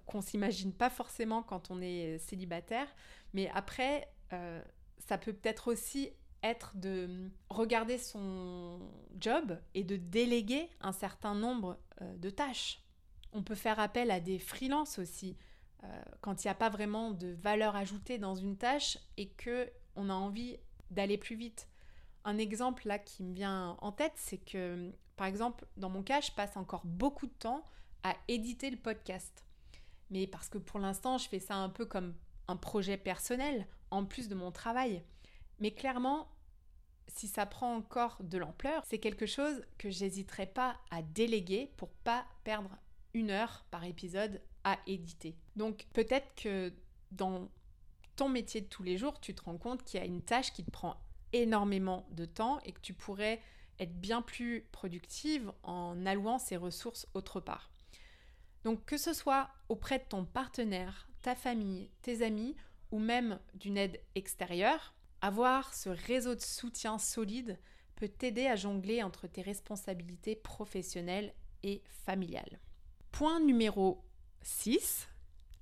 qu'on 0.07 0.21
s'imagine 0.21 0.73
pas 0.73 0.89
forcément 0.89 1.43
quand 1.43 1.69
on 1.69 1.81
est 1.81 2.17
célibataire. 2.17 2.87
Mais 3.33 3.51
après, 3.53 4.09
ça 4.97 5.19
peut 5.19 5.33
peut-être 5.33 5.71
aussi 5.71 6.11
être 6.43 6.75
de 6.75 7.29
regarder 7.49 7.97
son 7.97 8.79
job 9.19 9.57
et 9.73 9.83
de 9.83 9.95
déléguer 9.95 10.69
un 10.81 10.91
certain 10.91 11.35
nombre 11.35 11.77
euh, 12.01 12.17
de 12.17 12.29
tâches. 12.29 12.81
On 13.33 13.43
peut 13.43 13.55
faire 13.55 13.79
appel 13.79 14.11
à 14.11 14.19
des 14.19 14.39
freelances 14.39 14.99
aussi 14.99 15.35
euh, 15.83 16.01
quand 16.21 16.43
il 16.43 16.47
n'y 16.47 16.51
a 16.51 16.55
pas 16.55 16.69
vraiment 16.69 17.11
de 17.11 17.27
valeur 17.27 17.75
ajoutée 17.75 18.17
dans 18.17 18.35
une 18.35 18.57
tâche 18.57 18.97
et 19.17 19.29
que 19.29 19.69
on 19.95 20.09
a 20.09 20.13
envie 20.13 20.57
d'aller 20.91 21.17
plus 21.17 21.35
vite. 21.35 21.67
Un 22.25 22.37
exemple 22.37 22.87
là 22.87 22.99
qui 22.99 23.23
me 23.23 23.33
vient 23.33 23.77
en 23.81 23.91
tête, 23.91 24.13
c'est 24.15 24.37
que 24.37 24.91
par 25.15 25.27
exemple 25.27 25.65
dans 25.77 25.89
mon 25.89 26.03
cas, 26.03 26.21
je 26.21 26.31
passe 26.31 26.57
encore 26.57 26.85
beaucoup 26.85 27.27
de 27.27 27.33
temps 27.33 27.63
à 28.03 28.15
éditer 28.27 28.69
le 28.69 28.77
podcast. 28.77 29.45
Mais 30.09 30.27
parce 30.27 30.49
que 30.49 30.57
pour 30.57 30.79
l'instant, 30.79 31.17
je 31.17 31.27
fais 31.27 31.39
ça 31.39 31.55
un 31.55 31.69
peu 31.69 31.85
comme 31.85 32.15
un 32.47 32.55
projet 32.55 32.97
personnel 32.97 33.67
en 33.91 34.05
plus 34.05 34.29
de 34.29 34.35
mon 34.35 34.51
travail. 34.51 35.03
Mais 35.59 35.71
clairement, 35.71 36.27
si 37.07 37.27
ça 37.27 37.45
prend 37.45 37.75
encore 37.75 38.17
de 38.21 38.37
l'ampleur, 38.37 38.83
c'est 38.85 38.99
quelque 38.99 39.25
chose 39.25 39.65
que 39.77 39.89
j'hésiterai 39.89 40.45
pas 40.45 40.77
à 40.91 41.01
déléguer 41.01 41.71
pour 41.77 41.89
pas 41.89 42.25
perdre 42.43 42.69
une 43.13 43.31
heure 43.31 43.65
par 43.71 43.83
épisode 43.83 44.41
éditer. 44.87 45.35
Donc 45.55 45.85
peut-être 45.93 46.35
que 46.35 46.73
dans 47.11 47.49
ton 48.15 48.29
métier 48.29 48.61
de 48.61 48.67
tous 48.67 48.83
les 48.83 48.97
jours, 48.97 49.19
tu 49.19 49.33
te 49.33 49.43
rends 49.43 49.57
compte 49.57 49.83
qu'il 49.83 49.99
y 49.99 50.03
a 50.03 50.05
une 50.05 50.21
tâche 50.21 50.51
qui 50.51 50.63
te 50.63 50.71
prend 50.71 50.97
énormément 51.33 52.07
de 52.11 52.25
temps 52.25 52.59
et 52.65 52.71
que 52.71 52.79
tu 52.81 52.93
pourrais 52.93 53.39
être 53.79 53.93
bien 53.99 54.21
plus 54.21 54.65
productive 54.71 55.51
en 55.63 56.05
allouant 56.05 56.39
ces 56.39 56.57
ressources 56.57 57.07
autre 57.13 57.39
part. 57.39 57.69
Donc 58.63 58.85
que 58.85 58.97
ce 58.97 59.13
soit 59.13 59.49
auprès 59.69 59.99
de 59.99 60.03
ton 60.09 60.25
partenaire, 60.25 61.07
ta 61.21 61.35
famille, 61.35 61.89
tes 62.01 62.23
amis 62.23 62.55
ou 62.91 62.99
même 62.99 63.39
d'une 63.53 63.77
aide 63.77 64.01
extérieure, 64.15 64.93
avoir 65.21 65.73
ce 65.73 65.89
réseau 65.89 66.35
de 66.35 66.41
soutien 66.41 66.97
solide 66.97 67.59
peut 67.95 68.07
t'aider 68.07 68.47
à 68.47 68.55
jongler 68.55 69.03
entre 69.03 69.27
tes 69.27 69.41
responsabilités 69.41 70.35
professionnelles 70.35 71.33
et 71.63 71.81
familiales. 72.05 72.59
Point 73.11 73.39
numéro 73.39 74.03
6, 74.47 75.09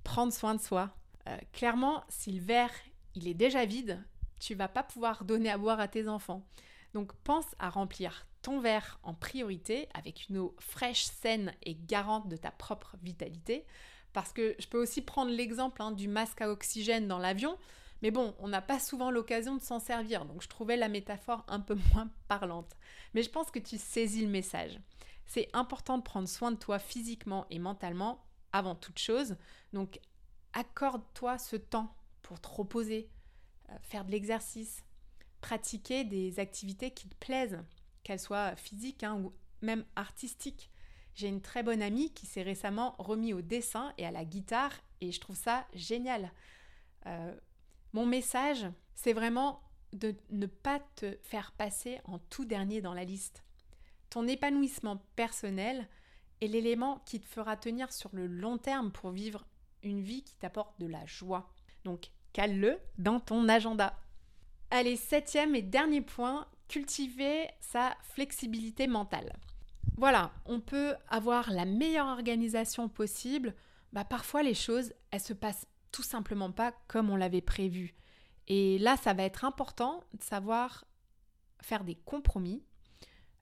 prendre 0.04 0.32
soin 0.32 0.54
de 0.54 0.60
soi. 0.60 0.90
Euh, 1.28 1.36
clairement, 1.52 2.04
si 2.08 2.30
le 2.30 2.40
verre 2.40 2.70
il 3.16 3.26
est 3.26 3.34
déjà 3.34 3.64
vide, 3.64 4.04
tu 4.38 4.54
vas 4.54 4.68
pas 4.68 4.84
pouvoir 4.84 5.24
donner 5.24 5.50
à 5.50 5.58
boire 5.58 5.80
à 5.80 5.88
tes 5.88 6.06
enfants. 6.06 6.46
Donc 6.94 7.12
pense 7.24 7.56
à 7.58 7.68
remplir 7.68 8.26
ton 8.42 8.60
verre 8.60 9.00
en 9.02 9.12
priorité 9.12 9.88
avec 9.92 10.28
une 10.28 10.38
eau 10.38 10.54
fraîche, 10.60 11.04
saine 11.04 11.52
et 11.64 11.74
garante 11.74 12.28
de 12.28 12.36
ta 12.36 12.52
propre 12.52 12.96
vitalité. 13.02 13.64
Parce 14.12 14.32
que 14.32 14.54
je 14.58 14.68
peux 14.68 14.80
aussi 14.80 15.02
prendre 15.02 15.32
l'exemple 15.32 15.82
hein, 15.82 15.90
du 15.90 16.06
masque 16.06 16.40
à 16.40 16.50
oxygène 16.50 17.08
dans 17.08 17.18
l'avion. 17.18 17.58
Mais 18.02 18.12
bon, 18.12 18.36
on 18.38 18.46
n'a 18.46 18.62
pas 18.62 18.78
souvent 18.78 19.10
l'occasion 19.10 19.56
de 19.56 19.62
s'en 19.62 19.80
servir, 19.80 20.26
donc 20.26 20.42
je 20.42 20.48
trouvais 20.48 20.76
la 20.76 20.88
métaphore 20.88 21.44
un 21.48 21.60
peu 21.60 21.76
moins 21.94 22.08
parlante. 22.28 22.76
Mais 23.14 23.22
je 23.22 23.30
pense 23.30 23.50
que 23.50 23.58
tu 23.58 23.78
saisis 23.78 24.22
le 24.22 24.30
message. 24.30 24.78
C'est 25.26 25.48
important 25.54 25.98
de 25.98 26.04
prendre 26.04 26.28
soin 26.28 26.52
de 26.52 26.56
toi 26.56 26.78
physiquement 26.78 27.46
et 27.50 27.58
mentalement 27.58 28.25
avant 28.56 28.74
toute 28.74 28.98
chose. 28.98 29.36
Donc 29.72 30.00
accorde-toi 30.52 31.38
ce 31.38 31.56
temps 31.56 31.94
pour 32.22 32.40
te 32.40 32.48
reposer, 32.48 33.10
euh, 33.70 33.74
faire 33.82 34.04
de 34.04 34.10
l'exercice, 34.10 34.84
pratiquer 35.40 36.04
des 36.04 36.38
activités 36.40 36.90
qui 36.90 37.08
te 37.08 37.14
plaisent, 37.16 37.62
qu'elles 38.02 38.20
soient 38.20 38.56
physiques 38.56 39.04
hein, 39.04 39.16
ou 39.16 39.32
même 39.62 39.84
artistiques. 39.96 40.70
J'ai 41.14 41.28
une 41.28 41.40
très 41.40 41.62
bonne 41.62 41.82
amie 41.82 42.12
qui 42.12 42.26
s'est 42.26 42.42
récemment 42.42 42.94
remis 42.98 43.32
au 43.32 43.40
dessin 43.40 43.92
et 43.96 44.06
à 44.06 44.10
la 44.10 44.24
guitare 44.24 44.72
et 45.00 45.12
je 45.12 45.20
trouve 45.20 45.36
ça 45.36 45.66
génial. 45.74 46.32
Euh, 47.06 47.34
mon 47.92 48.06
message, 48.06 48.66
c'est 48.94 49.12
vraiment 49.12 49.62
de 49.92 50.14
ne 50.30 50.46
pas 50.46 50.80
te 50.96 51.16
faire 51.22 51.52
passer 51.52 52.00
en 52.04 52.18
tout 52.18 52.44
dernier 52.44 52.80
dans 52.80 52.94
la 52.94 53.04
liste. 53.04 53.44
Ton 54.10 54.26
épanouissement 54.26 55.02
personnel 55.16 55.88
est 56.40 56.46
l'élément 56.46 57.02
qui 57.06 57.20
te 57.20 57.26
fera 57.26 57.56
tenir 57.56 57.92
sur 57.92 58.10
le 58.12 58.26
long 58.26 58.58
terme 58.58 58.90
pour 58.92 59.10
vivre 59.10 59.46
une 59.82 60.00
vie 60.00 60.22
qui 60.22 60.36
t'apporte 60.36 60.78
de 60.80 60.86
la 60.86 61.04
joie. 61.06 61.52
Donc, 61.84 62.10
cale-le 62.32 62.78
dans 62.98 63.20
ton 63.20 63.48
agenda. 63.48 63.98
Allez, 64.70 64.96
septième 64.96 65.54
et 65.54 65.62
dernier 65.62 66.00
point, 66.00 66.46
cultiver 66.68 67.48
sa 67.60 67.96
flexibilité 68.02 68.86
mentale. 68.86 69.32
Voilà, 69.96 70.32
on 70.44 70.60
peut 70.60 70.94
avoir 71.08 71.50
la 71.50 71.64
meilleure 71.64 72.08
organisation 72.08 72.88
possible. 72.88 73.54
Bah, 73.92 74.04
parfois, 74.04 74.42
les 74.42 74.54
choses, 74.54 74.92
elles 75.10 75.20
se 75.20 75.32
passent 75.32 75.66
tout 75.92 76.02
simplement 76.02 76.52
pas 76.52 76.72
comme 76.88 77.08
on 77.08 77.16
l'avait 77.16 77.40
prévu. 77.40 77.94
Et 78.48 78.78
là, 78.78 78.96
ça 78.96 79.14
va 79.14 79.22
être 79.22 79.44
important 79.44 80.04
de 80.12 80.22
savoir 80.22 80.84
faire 81.62 81.84
des 81.84 81.94
compromis, 81.94 82.62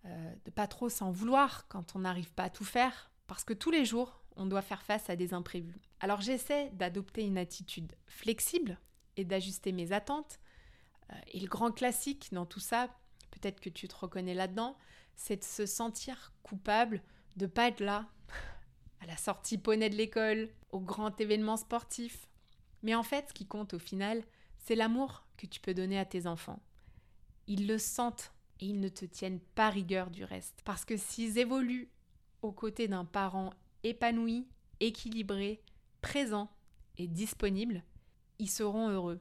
euh, 0.06 0.34
de 0.44 0.50
pas 0.50 0.66
trop 0.66 0.88
s'en 0.88 1.10
vouloir 1.10 1.66
quand 1.68 1.96
on 1.96 2.00
n'arrive 2.00 2.32
pas 2.32 2.44
à 2.44 2.50
tout 2.50 2.64
faire, 2.64 3.10
parce 3.26 3.44
que 3.44 3.54
tous 3.54 3.70
les 3.70 3.84
jours, 3.84 4.22
on 4.36 4.46
doit 4.46 4.62
faire 4.62 4.82
face 4.82 5.08
à 5.08 5.16
des 5.16 5.32
imprévus. 5.32 5.80
Alors 6.00 6.20
j'essaie 6.20 6.70
d'adopter 6.72 7.22
une 7.22 7.38
attitude 7.38 7.94
flexible 8.06 8.78
et 9.16 9.24
d'ajuster 9.24 9.72
mes 9.72 9.92
attentes. 9.92 10.40
Euh, 11.10 11.16
et 11.32 11.40
le 11.40 11.48
grand 11.48 11.70
classique 11.70 12.28
dans 12.32 12.46
tout 12.46 12.60
ça, 12.60 12.88
peut-être 13.30 13.60
que 13.60 13.70
tu 13.70 13.88
te 13.88 13.96
reconnais 13.96 14.34
là-dedans, 14.34 14.76
c'est 15.16 15.36
de 15.36 15.44
se 15.44 15.66
sentir 15.66 16.32
coupable 16.42 17.02
de 17.36 17.46
pas 17.46 17.68
être 17.68 17.80
là 17.80 18.06
à 19.00 19.06
la 19.06 19.16
sortie 19.16 19.58
poney 19.58 19.88
de 19.88 19.96
l'école, 19.96 20.50
au 20.70 20.80
grand 20.80 21.18
événement 21.20 21.56
sportif, 21.56 22.28
mais 22.82 22.94
en 22.94 23.02
fait, 23.02 23.30
ce 23.30 23.32
qui 23.32 23.46
compte 23.46 23.72
au 23.72 23.78
final, 23.78 24.22
c'est 24.58 24.74
l'amour 24.74 25.24
que 25.38 25.46
tu 25.46 25.60
peux 25.60 25.72
donner 25.72 25.98
à 25.98 26.04
tes 26.04 26.26
enfants. 26.26 26.60
Ils 27.46 27.66
le 27.66 27.78
sentent 27.78 28.34
et 28.60 28.66
ils 28.66 28.80
ne 28.80 28.88
te 28.88 29.04
tiennent 29.04 29.40
pas 29.54 29.70
rigueur 29.70 30.10
du 30.10 30.24
reste. 30.24 30.60
Parce 30.64 30.84
que 30.84 30.96
s'ils 30.96 31.38
évoluent 31.38 31.88
aux 32.42 32.52
côtés 32.52 32.88
d'un 32.88 33.04
parent 33.04 33.52
épanoui, 33.82 34.46
équilibré, 34.80 35.62
présent 36.00 36.50
et 36.98 37.06
disponible, 37.06 37.82
ils 38.38 38.50
seront 38.50 38.88
heureux. 38.88 39.20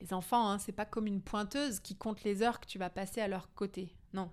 Les 0.00 0.12
enfants, 0.12 0.50
hein, 0.50 0.58
c'est 0.58 0.72
pas 0.72 0.84
comme 0.84 1.06
une 1.06 1.22
pointeuse 1.22 1.80
qui 1.80 1.96
compte 1.96 2.22
les 2.24 2.42
heures 2.42 2.60
que 2.60 2.66
tu 2.66 2.78
vas 2.78 2.90
passer 2.90 3.20
à 3.20 3.28
leur 3.28 3.52
côté. 3.54 3.94
Non. 4.12 4.30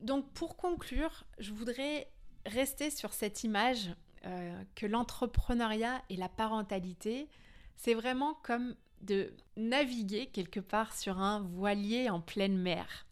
Donc 0.00 0.32
pour 0.32 0.56
conclure, 0.56 1.24
je 1.38 1.52
voudrais 1.52 2.10
rester 2.46 2.90
sur 2.90 3.12
cette 3.12 3.44
image 3.44 3.90
euh, 4.24 4.62
que 4.74 4.86
l'entrepreneuriat 4.86 6.02
et 6.08 6.16
la 6.16 6.28
parentalité, 6.28 7.28
c'est 7.76 7.94
vraiment 7.94 8.34
comme 8.42 8.74
de 9.00 9.34
naviguer 9.56 10.26
quelque 10.26 10.60
part 10.60 10.94
sur 10.94 11.18
un 11.18 11.40
voilier 11.40 12.08
en 12.08 12.20
pleine 12.20 12.56
mer. 12.56 13.06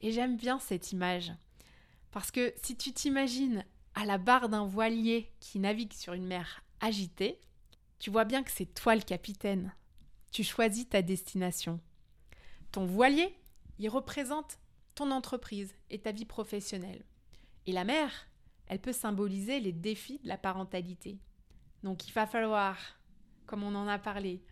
Et 0.00 0.12
j'aime 0.12 0.36
bien 0.36 0.58
cette 0.58 0.92
image. 0.92 1.32
Parce 2.10 2.30
que 2.30 2.52
si 2.62 2.76
tu 2.76 2.92
t'imagines 2.92 3.64
à 3.94 4.04
la 4.04 4.18
barre 4.18 4.48
d'un 4.48 4.66
voilier 4.66 5.32
qui 5.40 5.58
navigue 5.58 5.92
sur 5.92 6.12
une 6.12 6.26
mer 6.26 6.64
agitée, 6.80 7.40
tu 7.98 8.10
vois 8.10 8.24
bien 8.24 8.42
que 8.42 8.50
c'est 8.50 8.72
toi 8.74 8.94
le 8.94 9.02
capitaine. 9.02 9.74
Tu 10.30 10.42
choisis 10.42 10.88
ta 10.88 11.02
destination. 11.02 11.80
Ton 12.72 12.86
voilier, 12.86 13.34
il 13.78 13.88
représente 13.88 14.58
ton 14.94 15.10
entreprise 15.10 15.74
et 15.90 16.00
ta 16.00 16.12
vie 16.12 16.24
professionnelle. 16.24 17.04
Et 17.66 17.72
la 17.72 17.84
mer, 17.84 18.10
elle 18.66 18.80
peut 18.80 18.92
symboliser 18.92 19.60
les 19.60 19.72
défis 19.72 20.20
de 20.22 20.28
la 20.28 20.38
parentalité. 20.38 21.18
Donc 21.82 22.06
il 22.08 22.12
va 22.12 22.26
falloir, 22.26 22.76
comme 23.46 23.62
on 23.62 23.74
en 23.74 23.88
a 23.88 23.98
parlé, 23.98 24.42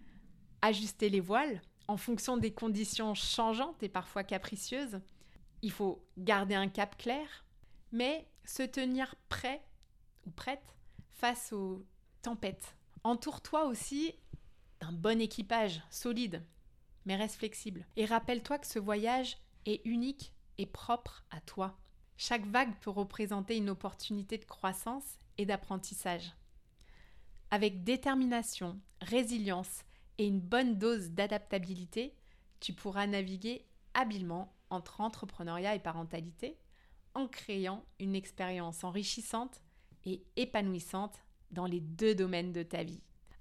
ajuster 0.63 1.09
les 1.09 1.21
voiles 1.21 1.63
en 1.87 1.97
fonction 1.97 2.37
des 2.37 2.53
conditions 2.53 3.15
changeantes 3.15 3.83
et 3.83 3.89
parfois 3.89 4.25
capricieuses. 4.25 5.01
Il 5.63 5.73
faut 5.73 6.05
garder 6.17 6.55
un 6.55 6.69
cap 6.69 6.97
clair, 6.97 7.45
mais 7.93 8.29
se 8.45 8.63
tenir 8.63 9.15
prêt 9.29 9.63
ou 10.27 10.31
prête 10.31 10.75
face 11.11 11.53
aux 11.53 11.85
tempêtes. 12.23 12.77
Entoure-toi 13.05 13.65
aussi 13.65 14.15
d'un 14.81 14.93
bon 14.93 15.21
équipage, 15.21 15.83
solide, 15.91 16.45
mais 17.05 17.17
reste 17.17 17.37
flexible. 17.37 17.87
Et 17.97 18.05
rappelle-toi 18.05 18.59
que 18.59 18.67
ce 18.67 18.79
voyage 18.79 19.39
est 19.67 19.85
unique 19.85 20.33
et 20.59 20.67
propre 20.67 21.25
à 21.31 21.41
toi. 21.41 21.79
Chaque 22.17 22.47
vague 22.47 22.77
peut 22.81 22.91
représenter 22.91 23.57
une 23.57 23.71
opportunité 23.71 24.39
de 24.39 24.45
croissance 24.45 25.19
et 25.39 25.47
d'apprentissage. 25.47 26.35
Avec 27.51 27.85
détermination, 27.85 28.81
résilience 29.01 29.85
et 30.19 30.27
une 30.27 30.41
bonne 30.41 30.79
dose 30.79 31.11
d'adaptabilité, 31.11 32.15
tu 32.61 32.73
pourras 32.73 33.07
naviguer 33.07 33.65
habilement 33.95 34.53
entre 34.71 35.01
entrepreneuriat 35.01 35.75
et 35.75 35.79
parentalité 35.79 36.57
en 37.15 37.27
créant 37.27 37.85
une 37.99 38.15
expérience 38.15 38.85
enrichissante 38.85 39.63
et 40.05 40.23
épanouissante 40.37 41.25
dans 41.51 41.67
les 41.67 41.81
deux 41.81 42.15
domaines 42.15 42.53
de 42.53 42.63
ta 42.63 42.83
vie. 42.83 43.01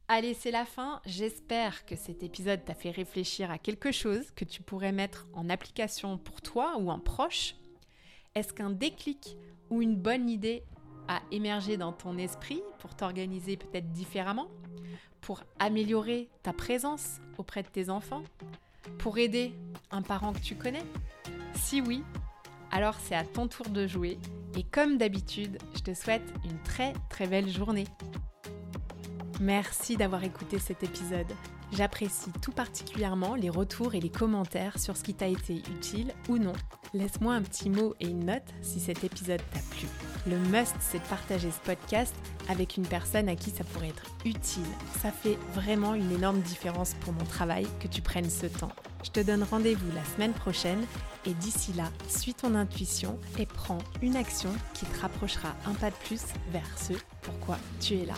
Allez, 0.10 0.34
c'est 0.34 0.52
la 0.52 0.66
fin. 0.66 1.02
J'espère 1.06 1.86
que 1.86 1.98
cet 1.98 2.24
épisode 2.24 2.63
t'a 2.63 2.74
fait 2.74 2.92
réfléchir 2.92 3.52
à 3.52 3.58
quelque 3.58 3.92
chose 3.92 4.32
que 4.32 4.46
tu 4.46 4.62
pourrais 4.62 4.94
mettre 4.94 5.28
en 5.34 5.50
application 5.50 6.18
pour 6.18 6.42
toi 6.42 6.78
ou 6.78 6.90
un 6.92 7.00
proche. 7.00 7.56
Est-ce 8.34 8.54
qu'un 8.54 8.70
déclic 8.70 9.38
ou 9.70 9.82
une 9.82 9.98
bonne 9.98 10.30
idée 10.30 10.63
a 11.10 11.22
émergé 11.32 11.76
dans 11.76 11.92
ton 11.92 12.18
esprit 12.18 12.62
pour 12.80 12.96
t'organiser 12.96 13.58
peut-être 13.58 13.92
différemment 13.92 14.48
pour 15.20 15.44
améliorer 15.60 16.30
ta 16.42 16.54
présence 16.54 17.20
auprès 17.38 17.63
de 17.63 17.68
tes 17.68 17.90
enfants 17.90 18.24
Pour 19.00 19.18
aider 19.18 19.54
un 19.92 20.02
parent 20.02 20.32
que 20.32 20.40
tu 20.40 20.56
connais? 20.56 20.84
Si 21.58 21.82
oui, 21.82 22.04
alors 22.72 22.96
c'est 23.04 23.15
à 23.15 23.24
ton 23.24 23.48
tour 23.48 23.67
de 23.70 23.88
jouer 23.88 24.20
et 24.56 24.63
comme 24.63 24.98
d'habitude, 24.98 25.58
je 25.76 25.82
te 25.82 25.93
souhaite 25.93 26.24
une 26.46 26.58
très 26.63 26.93
très 27.10 27.28
belle 27.28 27.50
journée. 27.50 27.88
Merci 29.39 29.98
d'avoir 29.98 30.24
écouté 30.24 30.60
cet 30.60 30.84
épisode. 30.84 31.32
J'apprécie 31.74 32.32
tout 32.41 32.54
particulièrement 32.54 33.36
les 33.36 33.50
retours 33.50 33.93
et 33.93 34.00
les 34.00 34.10
commentaires 34.10 34.80
sur 34.80 34.96
ce 34.96 35.04
qui 35.04 35.13
t'a 35.13 35.28
été 35.28 35.56
utile 35.56 36.13
ou 36.30 36.38
non. 36.38 36.54
Laisse-moi 36.93 37.34
un 37.34 37.41
petit 37.41 37.70
mot 37.70 37.93
et 38.00 38.08
une 38.08 38.26
note 38.26 38.54
si 38.62 38.80
cet 38.80 39.04
épisode 39.04 39.41
t'a 39.52 39.60
plu. 39.76 39.88
Le 40.26 40.38
must, 40.38 40.76
c'est 40.80 41.00
de 41.00 41.08
partager 41.10 41.52
ce 41.52 41.60
podcast 41.60 42.15
avec 42.48 42.78
une 42.78 42.88
personne 42.88 43.28
à 43.28 43.36
qui 43.36 43.50
ça 43.50 43.65
pourrait 43.65 43.89
être 43.89 44.06
utile. 44.26 44.63
Ça 45.02 45.12
fait 45.12 45.38
vraiment 45.54 45.93
une 45.93 46.12
énorme 46.12 46.39
différence 46.39 46.93
pour 47.02 47.13
mon 47.13 47.26
travail 47.26 47.67
que 47.80 47.88
tu 47.88 48.02
prennes 48.02 48.30
ce 48.30 48.46
temps. 48.46 48.72
Je 49.04 49.12
te 49.12 49.20
donne 49.20 49.43
rendez-vous 49.43 49.91
la 49.93 50.04
semaine 50.06 50.34
prochaine 50.34 50.84
et 51.28 51.34
d'ici 51.34 51.74
là, 51.74 51.92
suis 52.08 52.34
ton 52.34 52.56
intuition 52.56 53.20
et 53.38 53.46
prends 53.46 53.80
une 54.02 54.16
action 54.16 54.50
qui 54.74 54.86
te 54.86 55.02
rapprochera 55.02 55.50
un 55.66 55.74
pas 55.74 55.90
de 55.90 55.96
plus 56.06 56.22
vers 56.52 56.78
ce 56.78 56.94
pourquoi 57.22 57.58
tu 57.82 57.96
es 57.96 58.06
là. 58.06 58.16